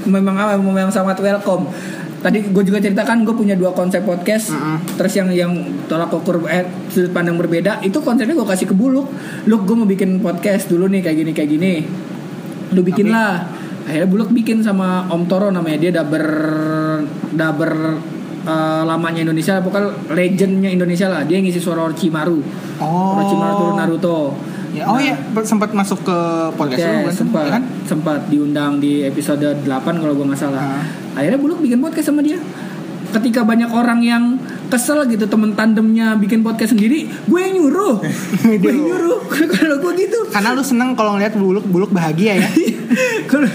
[0.06, 1.66] memang apa memang sangat welcome.
[2.20, 4.52] Tadi gue juga ceritakan gue punya dua konsep podcast.
[4.52, 5.00] Mm-mm.
[5.00, 5.52] Terus yang yang
[5.88, 9.08] tolak ukur eh, sudut pandang berbeda itu konsepnya gue kasih ke buluk.
[9.48, 11.72] Lu gue mau bikin podcast dulu nih kayak gini kayak gini.
[12.72, 13.34] Lu bikin Tapi- lah.
[13.80, 16.22] Akhirnya buluk bikin sama Om Toro namanya dia daber
[17.32, 17.72] daber
[18.44, 22.38] eh, lamanya Indonesia pokoknya legendnya Indonesia lah dia ngisi suara Orochimaru
[22.78, 23.16] Oh.
[23.16, 24.18] Orochimaru turun Naruto
[24.70, 26.18] Ya, oh Nah, iya sempat masuk ke
[26.54, 27.14] podcast lu kan?
[27.14, 27.62] sempat Ya kan?
[27.86, 29.66] sempat diundang di episode 8
[29.98, 30.78] kalau gue nggak salah.
[30.78, 31.18] Ah.
[31.18, 32.38] Akhirnya Buluk bikin podcast sama dia.
[33.10, 34.38] Ketika banyak orang yang
[34.70, 37.98] kesel gitu temen tandemnya bikin podcast sendiri, gue yang nyuruh.
[38.62, 39.18] gue yang nyuruh.
[39.58, 40.18] kalau gue gitu.
[40.30, 42.48] Karena lu seneng kalau ngeliat buluk buluk bahagia ya.
[43.30, 43.46] Kalau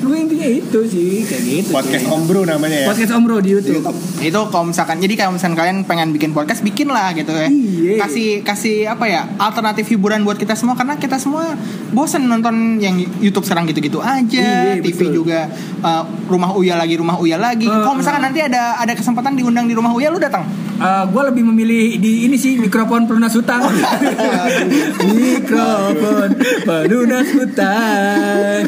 [0.00, 1.70] gue intinya itu sih kayak gitu.
[1.76, 2.12] Podcast sih.
[2.12, 2.86] Om Bro namanya ya.
[2.88, 3.84] Podcast Om Bro di YouTube.
[4.18, 7.48] itu kalau misalkan jadi kalau misalkan kalian pengen bikin podcast bikin lah gitu ya.
[7.52, 7.94] Iya.
[8.00, 11.54] Kasih kasih apa ya alternatif hiburan buat kita semua karena kita semua
[11.92, 14.74] bosen nonton yang YouTube sekarang gitu-gitu aja.
[14.74, 15.24] Iya, TV betul.
[15.24, 15.52] juga
[15.84, 17.68] uh, rumah Uya lagi rumah Uya lagi.
[17.68, 18.26] Uh, kalau misalkan uh.
[18.32, 20.48] nanti ada ada kesempatan diundang di rumah Uya lu datang.
[20.78, 23.66] Gue lebih memilih di ini sih mikrofon pelunas hutang.
[25.18, 26.30] mikrofon
[26.62, 28.62] pelunas hutang.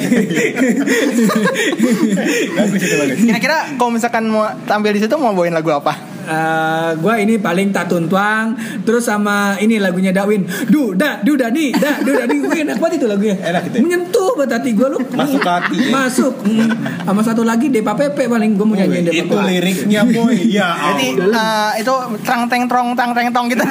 [3.14, 6.09] Kira-kira kalau misalkan mau tampil di situ mau bawain lagu apa?
[6.30, 8.54] Eh, gua ini paling tak tuntuang
[8.86, 10.46] terus sama ini lagunya Dawin.
[10.70, 13.36] Duda duda nih da duda nih Wih, enak banget itu lagunya.
[13.36, 13.82] Enak itu ya?
[13.82, 14.98] menyentuh banget hati gua lu.
[15.10, 15.90] Masuk hati ya?
[15.90, 16.34] masuk.
[16.46, 16.70] Mm.
[17.02, 20.34] sama satu lagi Depa Pepe paling gua mau nyanyiin Depa itu liriknya boy.
[20.46, 23.64] Ya Jadi eh, itu terang teng trong tang teng tong gitu.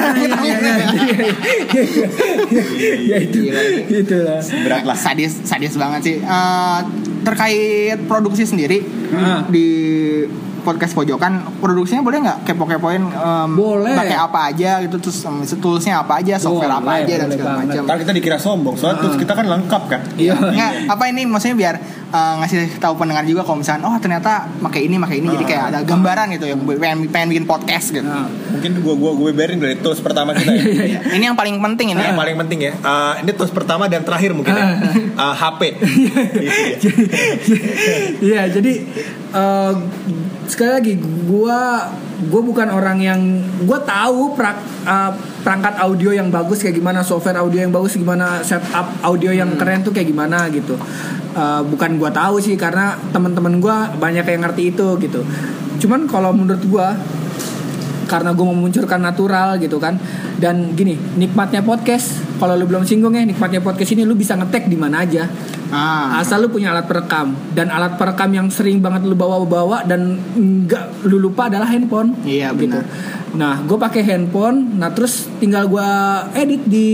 [3.10, 3.38] ya itu.
[3.88, 4.96] Itu lah berat lah.
[4.96, 6.16] Sadis sadis banget sih.
[6.20, 6.78] Eh,
[7.20, 9.42] terkait produksi sendiri Ah.
[9.50, 9.68] di
[10.60, 12.38] podcast pojokan produksinya boleh nggak?
[12.46, 13.96] Kepo-kepoin em, Boleh.
[13.96, 17.52] pakai apa aja gitu terus em, toolsnya apa aja software apa Boleh, aja dan segala
[17.64, 17.82] macam.
[17.84, 20.00] Ntar kita dikira sombong soalnya terus kita kan lengkap kan?
[20.16, 20.34] Iya.
[20.36, 21.74] Nggak, apa ini maksudnya biar
[22.10, 25.64] eh, ngasih tahu pendengar juga kalau misalnya oh ternyata pakai ini pakai ini jadi kayak
[25.74, 29.62] ada gambaran gitu yang pengen, pengen bikin podcast gitu Nah, mungkin gua gua gue beberin
[29.62, 32.72] dari tools pertama kita ya ini yang paling penting ini Ini yang paling penting ya.
[32.74, 34.66] Eh, ini tools pertama dan terakhir mungkin ya.
[35.14, 35.60] Eh, HP.
[36.80, 36.98] Gitu ya.
[38.20, 38.72] Iya, jadi
[40.48, 40.92] sekali lagi
[41.28, 41.86] gua
[42.20, 43.20] gue bukan orang yang
[43.64, 48.44] gue tahu prak, eh, perangkat audio yang bagus kayak gimana, software audio yang bagus gimana,
[48.44, 50.76] setup audio yang keren tuh kayak gimana gitu.
[51.30, 55.20] Eh, bukan gua tahu sih karena teman-teman gua banyak yang ngerti itu gitu.
[55.80, 56.92] Cuman kalau menurut gua
[58.10, 59.94] karena gue memunculkan natural gitu kan
[60.42, 64.66] dan gini nikmatnya podcast kalau lu belum singgung ya nikmatnya podcast ini lu bisa ngetek
[64.66, 65.30] di mana aja
[65.70, 66.20] ah.
[66.20, 67.34] Asal lu punya alat perekam.
[67.54, 72.14] Dan alat perekam yang sering banget lu bawa-bawa dan nggak lu lupa adalah handphone.
[72.26, 72.70] Iya, gitu.
[72.70, 72.84] benar.
[73.30, 74.74] nah gue pakai handphone.
[74.74, 75.90] Nah terus tinggal gue
[76.34, 76.88] edit di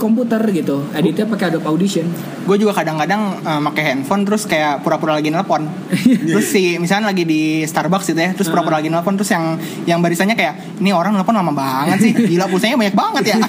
[0.00, 0.80] komputer gitu.
[0.96, 2.08] Editnya pakai Adobe Audition.
[2.48, 5.68] Gue juga kadang-kadang eh, pakai handphone terus kayak pura-pura lagi nelpon.
[6.34, 10.00] Terus si misalnya lagi di Starbucks gitu ya terus pura-pura lagi nelpon terus yang yang
[10.00, 12.12] barisannya kayak ini orang nelpon lama banget sih.
[12.16, 13.38] Gila pulsanya banyak banget ya.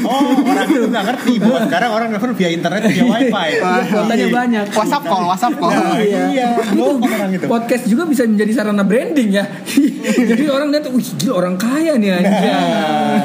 [0.00, 1.32] Oh, orang itu nggak ngerti.
[1.44, 3.50] Bahwa sekarang orang nelfon via internet via wifi.
[3.90, 6.22] Kuotanya banyak WhatsApp call WhatsApp call Iya.
[6.30, 7.46] Iya, Itu ngomong orang itu.
[7.46, 9.44] podcast juga bisa menjadi sarana branding ya.
[10.30, 12.30] Jadi orang lihat, wih gila orang kaya nih aja.
[12.30, 13.20] Nah.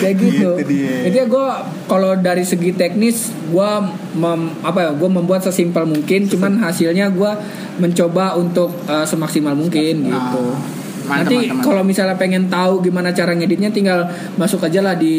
[0.00, 0.50] Kayak gitu.
[0.64, 0.76] Gitu.
[1.06, 1.46] Jadi gue
[1.86, 3.70] kalau dari segi teknis gue
[4.62, 4.90] apa ya?
[4.94, 7.32] Gue membuat sesimpel mungkin, cuman hasilnya gue
[7.76, 10.44] mencoba untuk eh, semaksimal mungkin gitu.
[11.06, 15.14] Mantap, Nanti kalau misalnya pengen tahu gimana cara ngeditnya tinggal masuk aja lah di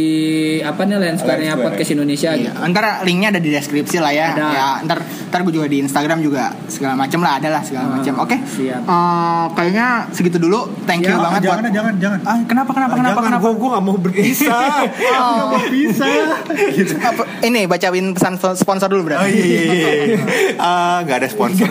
[0.60, 1.40] apa nih Lensquare.
[1.58, 2.70] podcast Indonesia Iya, gitu.
[2.70, 4.28] ntar linknya ada di deskripsi lah ya.
[4.32, 4.46] Ada.
[4.48, 7.92] Ya, ntar ntar gue juga di Instagram juga segala macam lah ada lah segala Ah,
[7.96, 8.14] macam.
[8.20, 8.36] Oke.
[8.46, 8.82] siap.
[8.82, 10.68] Eh, kayaknya segitu dulu.
[10.84, 11.24] Thank you Siap.
[11.24, 11.74] banget jangan, buat.
[11.74, 12.20] jangan, jangan.
[12.22, 13.48] Ah, kenapa kenapa kenapa jangan, kenapa?
[13.54, 14.70] Gue gak mau berpisah.
[14.98, 16.16] Gue gak mau pisah.
[16.74, 16.94] Gitu.
[17.40, 19.24] Ini bacain pesan sponsor dulu berarti.
[19.24, 20.18] Oh iya iya iya.
[20.68, 21.68] Ah, nggak ada sponsor.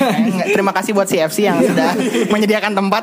[0.46, 1.92] Terima kasih buat CFC yang sudah
[2.28, 3.02] menyediakan tempat.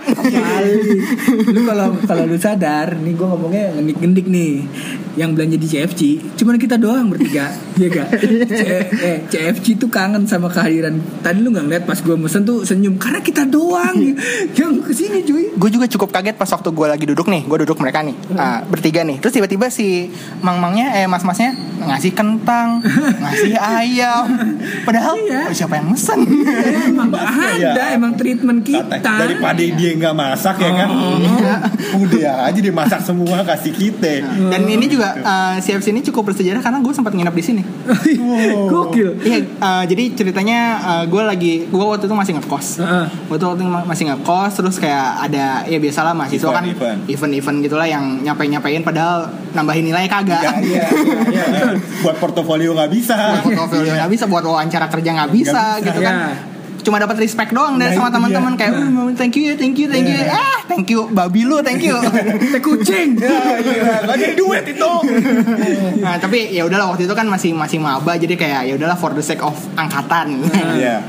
[1.46, 4.54] Lu kalau kalau lu sadar nih gue ngomongnya ngendik ngendik nih.
[5.14, 6.02] Yang belanja di CFC
[6.34, 7.46] cuman kita doang bertiga
[7.78, 10.94] ya gak C- eh, CFC tuh kangen sama kehadiran.
[11.20, 13.94] Tadi lu nggak ngeliat pas gue mesen tuh senyum karena kita doang.
[14.58, 15.54] Yang ke sini cuy.
[15.54, 18.62] Gue juga cukup kaget pas waktu gue lagi duduk nih gue duduk mereka nih ah,
[18.64, 19.20] bertiga nih.
[19.20, 22.82] Terus tiba-tiba si mang-mangnya eh mas-masnya ngasih kentang
[23.22, 24.26] ngasih ayam.
[24.84, 25.46] Padahal Iya.
[25.46, 26.20] oh, siapa yang mesen?
[26.84, 27.70] Emang Iya.
[27.72, 28.98] ada emang treatment kita.
[28.98, 30.90] Kata- Daripada dia nggak masak ya kan.
[31.96, 34.24] Udah aja dia masak semua kasih kita.
[34.24, 37.64] dan ini juga eh, CFC ini cukup bersejarah karena gue sempat nginep di sini
[38.66, 40.60] gokil Iya, eh, jadi ceritanya
[41.06, 42.68] gue lagi gue waktu itu masih ngekos.
[42.80, 47.00] Tuh waktu itu ma- masih ngekos, terus kayak ada ya biasalah mahasiswa Event, kan event.
[47.08, 50.42] event-event gitulah yang nyapain nyapain padahal nambahin nilai kagak.
[50.60, 50.86] Iya, iya,
[51.30, 51.46] iya.
[52.04, 53.16] Buat portofolio nggak bisa.
[53.42, 56.16] buat portfolio nggak bisa, buat wawancara kerja nggak bisa, bisa, gitu kan.
[56.84, 59.88] Cuma dapat respect doang dari Nah, sama teman-teman kayak "Uh, thank you ya, thank you,
[59.88, 60.14] thank you.
[60.14, 60.30] Iya.
[60.30, 61.96] Ah, thank you babi lu, thank you.
[62.54, 63.16] teh kucing
[63.64, 64.92] Iya, nggak jadi duit itu.
[66.04, 69.12] nah, tapi ya udahlah waktu itu kan masih masih maba jadi kayak ya udahlah for
[69.12, 70.44] the sake of angkatan.
[70.76, 71.00] Iya.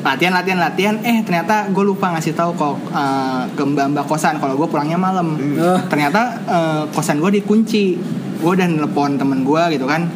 [0.00, 4.40] latihan latihan latihan eh ternyata gue lupa ngasih tahu kok eh, ke mbak mbak kosan
[4.40, 5.76] kalau gue pulangnya malam Oh.
[5.84, 8.00] ternyata eh, kosan gue dikunci
[8.40, 10.08] gue udah nelpon temen gue gitu kan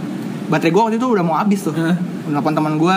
[0.45, 1.93] baterai gue waktu itu udah mau habis tuh Hah?
[2.25, 2.97] nelpon temen gue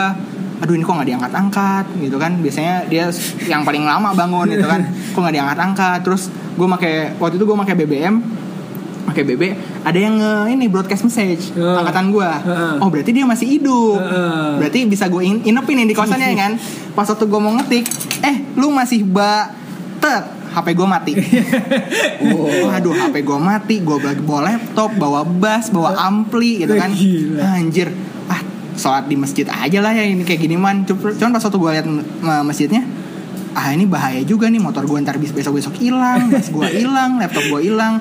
[0.57, 2.31] aduh ini kok nggak diangkat angkat gitu kan.
[2.37, 3.05] Biasanya dia
[3.45, 4.81] yang paling lama bangun gitu kan.
[5.13, 8.15] Kok nggak diangkat angkat terus gue make waktu itu gue make BBM
[9.07, 9.43] pakai BB
[9.81, 11.79] ada yang nge ini broadcast message Oh.
[11.79, 12.73] angkatan gue Heeh.
[12.77, 13.97] oh berarti dia masih hidup.
[13.97, 14.51] Heeh.
[14.59, 16.51] berarti bisa gue in inepin nih di kosannya kan.
[16.97, 17.85] Pas waktu gue mau ngetik
[18.19, 19.53] eh lu masih ba
[20.01, 21.13] tet HP gue mati.
[22.65, 23.75] Waduh HP gue mati.
[23.79, 26.89] Gue bawa laptop Bawa bass Bawa ampli gitu kan.
[27.53, 27.93] Anjir
[28.77, 31.87] sholat di masjid aja lah ya Ini kayak gini man Cuman pas waktu gue liat
[32.41, 32.85] masjidnya
[33.51, 37.61] Ah ini bahaya juga nih Motor gue ntar besok-besok hilang Bass gue hilang Laptop gue
[37.63, 37.97] hilang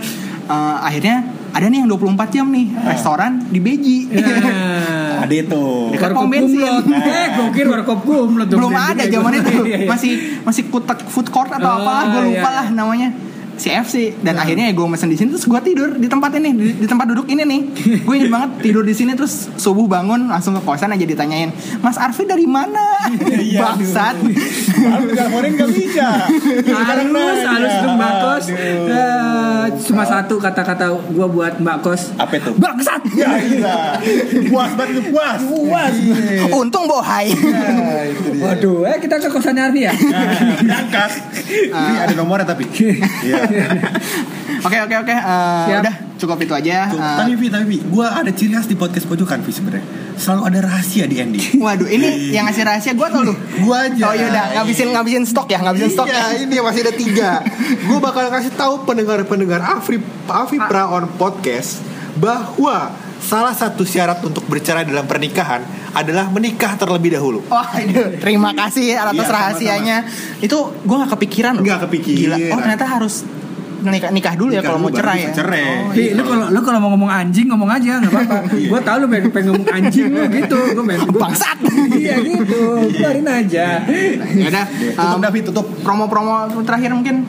[0.47, 4.95] Eh, Akhirnya ada nih yang 24 jam nih Restoran di Beji Nah.
[5.27, 5.65] Ada itu.
[5.91, 6.61] Dekat pom bensin.
[6.87, 8.47] Eh, gue kira warkop kumlot.
[8.47, 9.89] belum ada zaman itu Iya, iya.
[9.89, 10.12] masih
[10.45, 12.57] masih kutek food court atau Oh, apalah gue lupa iya.
[12.62, 13.09] lah namanya
[13.57, 16.69] CFC dan akhirnya ya gue mesen di sini terus gue tidur di tempat ini di,
[16.77, 17.61] di tempat duduk ini nih
[18.01, 21.97] gue inget banget tidur di sini terus subuh bangun langsung ke kosan aja ditanyain Mas
[21.97, 24.19] Arfi dari mana Iya, bangsat
[24.77, 26.09] Harus teleponin gak bisa.
[26.66, 27.49] Halus nanya.
[27.49, 28.45] halus tuh mbak kos.
[28.51, 32.51] Eh, cuma satu kata-kata gua buat mbak kos Apa itu?
[32.55, 33.77] bangsat Ya iya.
[34.47, 35.40] Puas banget puas.
[35.40, 35.95] Puas.
[36.53, 37.31] untung bohai
[38.37, 41.11] waduh eh kita ke kosannya Arfi ya Nah, Berangkat.
[41.47, 42.64] Ini ada nomornya tapi.
[43.23, 43.38] Iya.
[44.59, 48.31] oke oke oke eh, udah cukup itu aja Eh, Tapi Vi, tapi Vi, gue ada
[48.31, 49.85] ciri khas di podcast pojokan Vi sebenarnya.
[50.17, 51.61] Selalu ada rahasia di ending.
[51.65, 54.03] waduh ini yang ngasih rahasia gue tau lu Gua aja.
[54.03, 57.31] oh yaudah ngabisin ngabisin stok ya ngabisin stok ya Iya, ini masih ada tiga.
[57.83, 61.85] Gue bakal kasih tahu pendengar-pendengar Afri Afri Praon podcast
[62.17, 67.42] bahwa salah satu syarat untuk bercerai dalam pernikahan adalah menikah terlebih dahulu.
[67.50, 69.35] Wah, aduh, terima kasih ya atas sama-sama.
[69.50, 69.96] rahasianya.
[70.38, 71.64] Itu gue nggak kepikiran loh.
[71.66, 72.38] Nggak kepikiran.
[72.38, 72.54] Gila.
[72.54, 73.27] Oh ternyata harus
[73.79, 75.31] nikah nikah dulu ya Nikah kalau mau cerai ya.
[75.33, 75.62] cerai.
[75.62, 76.12] Oh, iya.
[76.12, 78.37] lu kalau lu kalau mau ngomong anjing ngomong aja nggak apa-apa.
[78.70, 80.58] Gua tahu lu pengen, pengen ngomong anjing lu gitu.
[80.72, 81.58] Gua pengen gua- Bangsat.
[81.96, 82.60] Iya gitu.
[82.92, 83.66] Biarin aja.
[84.29, 84.64] Ya udah.
[84.68, 85.66] Tutup um, David, tutup.
[85.81, 87.24] Promo-promo terakhir mungkin.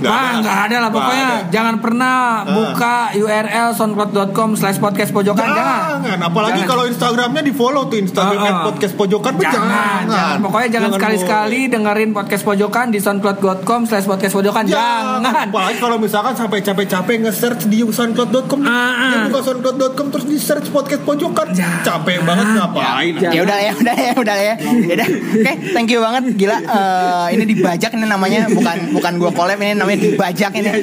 [0.00, 1.38] Wah nggak ada lah pokoknya ada.
[1.48, 6.00] jangan pernah buka URL soundcloud.com slash podcast pojokan jangan.
[6.00, 6.70] Jangan, apalagi Jangan.
[6.70, 8.64] kalau Instagramnya di follow tuh Instagram Uh, uh.
[8.66, 10.36] podcast pojokan tuh Jangan, jangan.
[10.40, 14.64] Pokoknya jangan sekali-sekali dengerin podcast pojokan di soundcloud.com slash podcast pojokan.
[14.66, 15.46] Jangan.
[15.46, 19.10] Apalagi kalau misalkan sampai capek-capek nge-search di soundcloud.com, Ah, ah.
[19.10, 21.48] dia buka soundcloud.com terus di search podcast pojokan.
[21.50, 21.80] Jangan.
[21.82, 23.12] Capek banget ngapain?
[23.16, 23.32] Jangan.
[23.32, 24.54] Ya udah ya udah ya udah ya.
[24.60, 25.08] Ya udah.
[25.08, 26.22] Oke, thank you banget.
[26.36, 30.70] Gila eh, ini dibajak ini namanya bukan bukan gua collab ini namanya dibajak ini.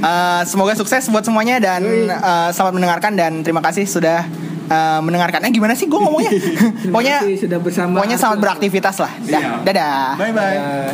[0.00, 4.24] Eh, semoga sukses buat semuanya dan eh, selamat mendengarkan dan terima kasih sudah
[4.66, 6.32] eh, mendengarkannya gimana sih gua ngomongnya?
[6.88, 8.44] pokoknya sudah bersama pokoknya selamat Arthur.
[8.48, 9.12] beraktivitas lah.
[9.20, 9.50] Dah, Iya.
[9.62, 10.08] dadah.
[10.16, 10.56] Bye bye.
[10.56, 10.90] Eh,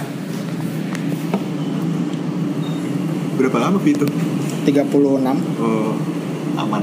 [3.37, 4.07] Berapa lama itu?
[4.64, 5.93] 36 Oh,
[6.57, 6.82] aman.